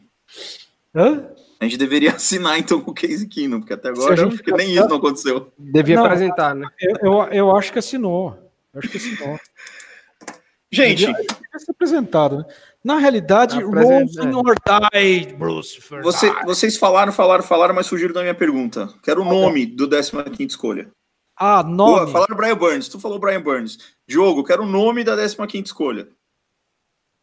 [0.95, 1.29] Hã?
[1.59, 4.73] A gente deveria assinar então com o Casey Keenum, porque até agora acho que nem
[4.73, 5.51] isso não aconteceu.
[5.57, 6.67] Devia não, apresentar, né?
[6.79, 8.37] Eu, eu, eu, acho que assinou.
[8.73, 9.39] Eu acho que assinou.
[10.71, 12.45] Gente, devia, devia ser apresentado, né?
[12.87, 15.77] Na realidade, Rolling or Die, Bruce.
[16.01, 18.87] Você, vocês falaram, falaram, falaram, mas fugiram da minha pergunta.
[19.03, 20.89] Quero o nome do 15 escolha.
[21.35, 22.05] Ah, nome.
[22.05, 22.87] Pô, falaram Brian Burns.
[22.87, 23.77] Tu falou Brian Burns.
[24.07, 26.07] Diogo, quero o nome da 15 escolha.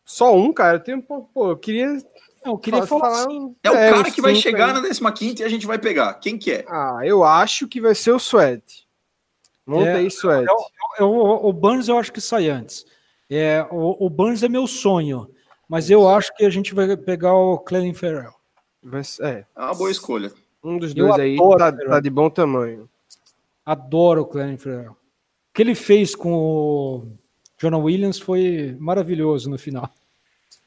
[0.05, 0.77] Só um, cara?
[0.77, 1.97] Eu tenho, pô, eu queria.
[2.45, 3.01] Eu queria falar.
[3.01, 3.57] falar assim.
[3.65, 5.01] É o é, cara que vai chegar aí.
[5.01, 6.13] na 15 e a gente vai pegar.
[6.21, 6.67] Quem que é?
[6.69, 8.87] Ah, eu acho que vai ser o Sweat.
[9.67, 10.47] Montei é, Sweat.
[10.47, 10.57] Eu,
[10.99, 12.85] eu, o Burns eu acho que sai antes.
[13.31, 15.34] É, o, o Burns é meu sonho.
[15.69, 18.35] Mas eu acho que a gente vai pegar o Clelin Ferrell.
[19.21, 19.45] É.
[19.57, 20.33] é uma boa escolha.
[20.63, 22.89] Um dos dois aí tá, tá, de bom tamanho.
[23.65, 24.93] Adoro o Clelin Ferrell.
[24.93, 24.97] O
[25.55, 27.07] que ele fez com o
[27.59, 29.91] Jonah Williams foi maravilhoso no final.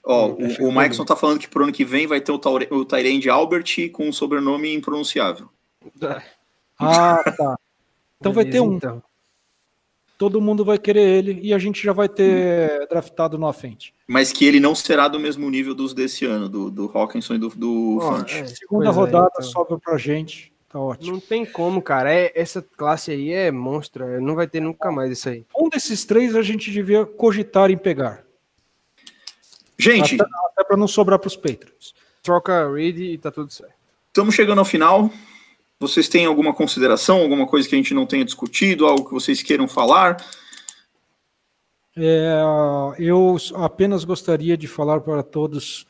[0.03, 2.39] Ó, oh, o, o Mikeson tá falando que pro ano que vem vai ter o,
[2.71, 5.49] o Tyrande Albert com um sobrenome impronunciável.
[6.79, 7.57] Ah, tá.
[8.19, 8.77] Então vai ter um.
[8.77, 9.03] Então
[10.17, 13.93] todo mundo vai querer ele e a gente já vai ter draftado no frente.
[14.07, 17.37] Mas que ele não será do mesmo nível dos desse ano, do, do Hawkinson e
[17.37, 19.51] do, do oh, é, Segunda pois é, rodada é, então.
[19.51, 20.51] sobe pra gente.
[20.69, 21.13] Tá ótimo.
[21.13, 22.13] Não tem como, cara.
[22.13, 24.19] É, essa classe aí é monstra.
[24.19, 25.45] Não vai ter nunca mais isso aí.
[25.57, 28.23] Um desses três a gente devia cogitar em pegar.
[29.77, 30.15] Gente.
[30.15, 31.93] Até, até para não sobrar para os Patriots.
[32.21, 33.73] Troca Reed e tá tudo certo.
[34.07, 35.09] Estamos chegando ao final.
[35.79, 39.43] Vocês têm alguma consideração, alguma coisa que a gente não tenha discutido, algo que vocês
[39.43, 40.17] queiram falar?
[41.95, 42.41] É,
[42.99, 45.85] eu apenas gostaria de falar para todos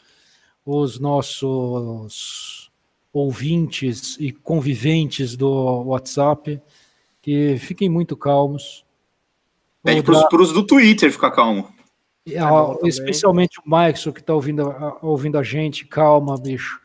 [0.66, 2.70] os nossos
[3.14, 6.62] ouvintes e conviventes do WhatsApp
[7.22, 8.86] que fiquem muito calmos.
[9.84, 11.74] Pede para os do Twitter ficar calmo.
[12.26, 16.82] É, especialmente o Mike que está ouvindo, ouvindo a gente, calma, bicho.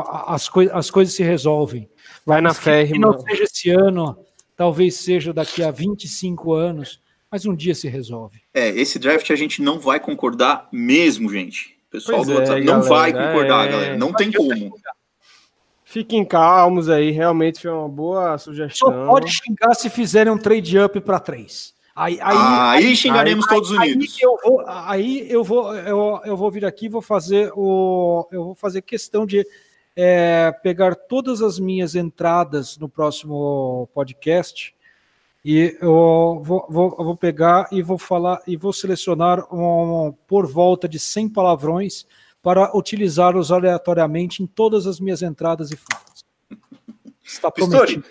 [0.00, 1.88] As, coi as coisas se resolvem.
[2.24, 3.12] Vai na fé, irmão.
[3.12, 4.16] não seja esse ano,
[4.56, 8.40] talvez seja daqui a 25 anos, mas um dia se resolve.
[8.54, 11.76] É, esse draft a gente não vai concordar mesmo, gente.
[11.88, 13.70] O pessoal pois do WhatsApp é, não galera, vai concordar, é...
[13.70, 13.96] galera.
[13.96, 14.74] Não tem como.
[15.84, 18.88] Fiquem calmos aí, realmente foi uma boa sugestão.
[18.88, 21.74] Só pode xingar se fizerem um trade up para três.
[21.94, 24.18] Aí, aí, ah, aí, aí xingaremos aí, todos unidos.
[24.18, 28.54] eu vou, aí eu vou, eu, eu vou vir aqui, vou fazer o, eu vou
[28.54, 29.46] fazer questão de
[29.96, 34.74] é, pegar todas as minhas entradas no próximo podcast
[35.44, 40.88] e eu vou, vou, vou pegar e vou falar e vou selecionar um, por volta
[40.88, 42.06] de 100 palavrões
[42.40, 46.24] para utilizá-los aleatoriamente em todas as minhas entradas e falas.
[47.24, 48.02] Está Pistori,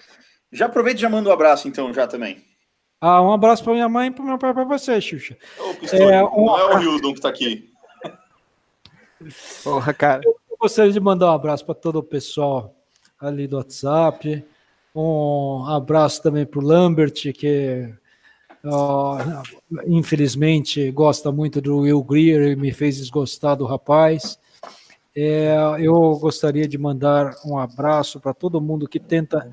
[0.51, 2.43] já aproveita e já manda um abraço então já também.
[2.99, 5.35] Ah, um abraço para minha mãe e para meu pai para você, Xuxa.
[5.57, 6.45] Ô, Pistori, é, um...
[6.45, 7.71] não é o Hildon que está aqui.
[9.63, 10.21] Porra, cara.
[10.23, 12.75] Eu gostaria de mandar um abraço para todo o pessoal
[13.19, 14.45] ali do WhatsApp.
[14.93, 17.91] Um abraço também para o Lambert, que
[19.87, 24.37] infelizmente gosta muito do Will Greer e me fez desgostar do rapaz.
[25.15, 29.49] É, eu gostaria de mandar um abraço para todo mundo que tenta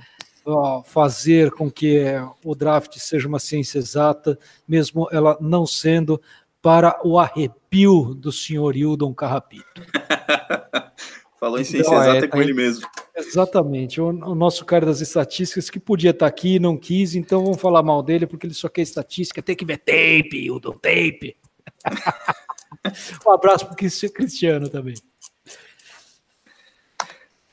[0.85, 2.05] fazer com que
[2.45, 6.21] o draft seja uma ciência exata, mesmo ela não sendo,
[6.69, 9.81] para o arrepio do senhor Hildon Carrapito.
[11.41, 12.87] Falou em então, ciência então, exata é, com ele mesmo.
[13.17, 13.99] Exatamente.
[14.03, 17.59] O, o, nosso cara das estatísticas que podia estar aqui e não quis, então vamos
[17.59, 19.41] falar mal dele porque ele só quer estatística.
[19.41, 21.39] Tem que ver tape, do tape.
[23.27, 24.97] um abraço para o Cristiano também.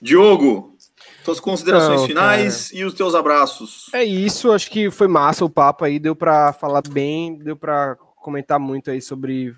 [0.01, 0.75] Diogo,
[1.23, 3.89] suas considerações não, finais e os teus abraços.
[3.93, 7.97] É isso, acho que foi massa o papo aí, deu para falar bem, deu para
[8.25, 9.55] comentar muito aí sobre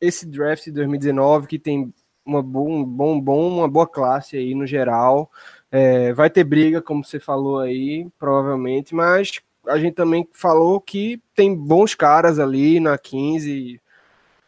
[0.00, 1.94] esse draft de 2019 que tem
[2.26, 5.30] uma bom, bom, bom, uma boa classe aí no geral.
[5.70, 11.22] É, vai ter briga, como você falou aí, provavelmente, mas a gente também falou que
[11.32, 13.80] tem bons caras ali na 15.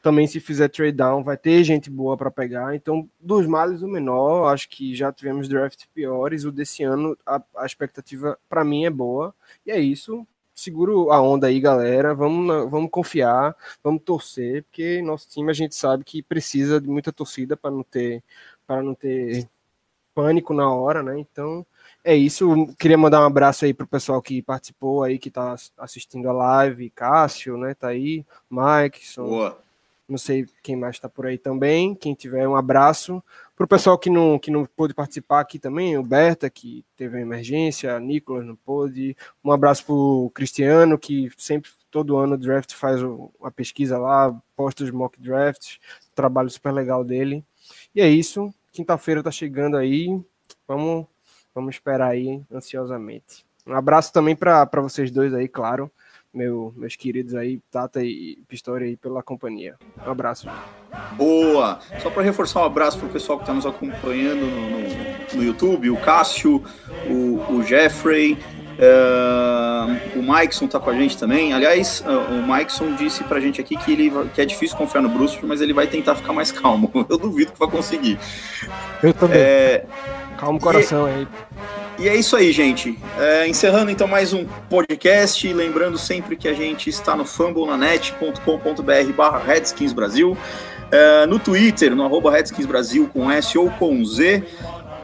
[0.02, 2.74] Também, se fizer trade down, vai ter gente boa para pegar.
[2.74, 4.52] Então, dos males, o menor.
[4.52, 6.44] Acho que já tivemos drafts piores.
[6.44, 9.34] O desse ano, a, a expectativa para mim é boa.
[9.64, 12.14] E é isso seguro a onda aí, galera.
[12.14, 17.12] Vamos, vamos confiar, vamos torcer, porque nosso time a gente sabe que precisa de muita
[17.12, 18.22] torcida para não ter
[18.66, 19.48] para não ter
[20.14, 21.18] pânico na hora, né?
[21.18, 21.66] Então
[22.02, 22.74] é isso.
[22.78, 26.90] Queria mandar um abraço aí pro pessoal que participou aí, que tá assistindo a live,
[26.90, 27.74] Cássio, né?
[27.74, 29.63] Tá aí, Mike, Boa.
[30.06, 31.94] Não sei quem mais está por aí também.
[31.94, 33.22] Quem tiver, um abraço.
[33.56, 37.20] Para o pessoal que não, que não pôde participar aqui também, o Berta, que teve
[37.20, 39.16] emergência, a Nicolas não pôde.
[39.42, 44.34] Um abraço para o Cristiano, que sempre, todo ano, o draft faz uma pesquisa lá,
[44.54, 45.78] posta os mock drafts.
[46.14, 47.44] Trabalho super legal dele.
[47.94, 48.52] E é isso.
[48.72, 50.08] Quinta-feira está chegando aí.
[50.68, 51.06] Vamos,
[51.54, 53.46] vamos esperar aí ansiosamente.
[53.66, 55.90] Um abraço também para vocês dois aí, claro
[56.34, 59.76] meu, meus queridos aí, Tata e Pistori aí pela companhia.
[60.04, 60.48] Um abraço.
[61.12, 61.78] Boa!
[62.02, 65.44] Só para reforçar um abraço para o pessoal que está nos acompanhando no, no, no,
[65.44, 66.62] YouTube, o Cássio,
[67.08, 71.52] o, o Jeffrey, uh, o Mikeson está com a gente também.
[71.52, 75.02] Aliás, uh, o Mikeson disse para a gente aqui que, ele, que é difícil confiar
[75.02, 76.90] no Bruce, mas ele vai tentar ficar mais calmo.
[77.08, 78.18] Eu duvido que vai conseguir.
[79.02, 79.38] Eu também.
[79.38, 79.86] É,
[80.36, 81.10] Calma o coração e...
[81.10, 81.28] aí.
[81.98, 82.98] E é isso aí, gente.
[83.18, 85.52] É, encerrando então mais um podcast.
[85.52, 90.36] Lembrando sempre que a gente está no fumblenanet.com.br barra Redskins Brasil.
[90.90, 94.42] É, no Twitter, no arroba Redskins Brasil com S ou com Z.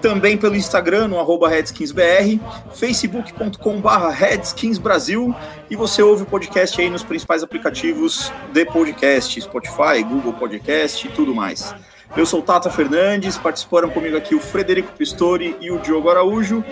[0.01, 2.41] Também pelo Instagram, no arroba RedskinsBR,
[2.75, 5.35] facebook.com barra Redskins Brasil.
[5.69, 11.11] E você ouve o podcast aí nos principais aplicativos de podcast, Spotify, Google Podcast e
[11.11, 11.75] tudo mais.
[12.17, 16.65] Eu sou o Tata Fernandes, participaram comigo aqui o Frederico Pistori e o Diogo Araújo.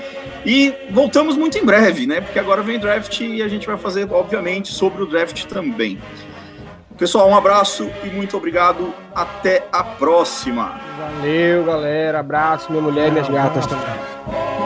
[0.45, 2.21] E voltamos muito em breve, né?
[2.21, 5.99] Porque agora vem draft e a gente vai fazer, obviamente, sobre o draft também.
[6.99, 8.93] Pessoal, um abraço e muito obrigado.
[9.15, 10.81] Até a próxima.
[10.99, 12.19] Valeu, galera.
[12.19, 14.58] Abraço, minha mulher e minhas gatas também.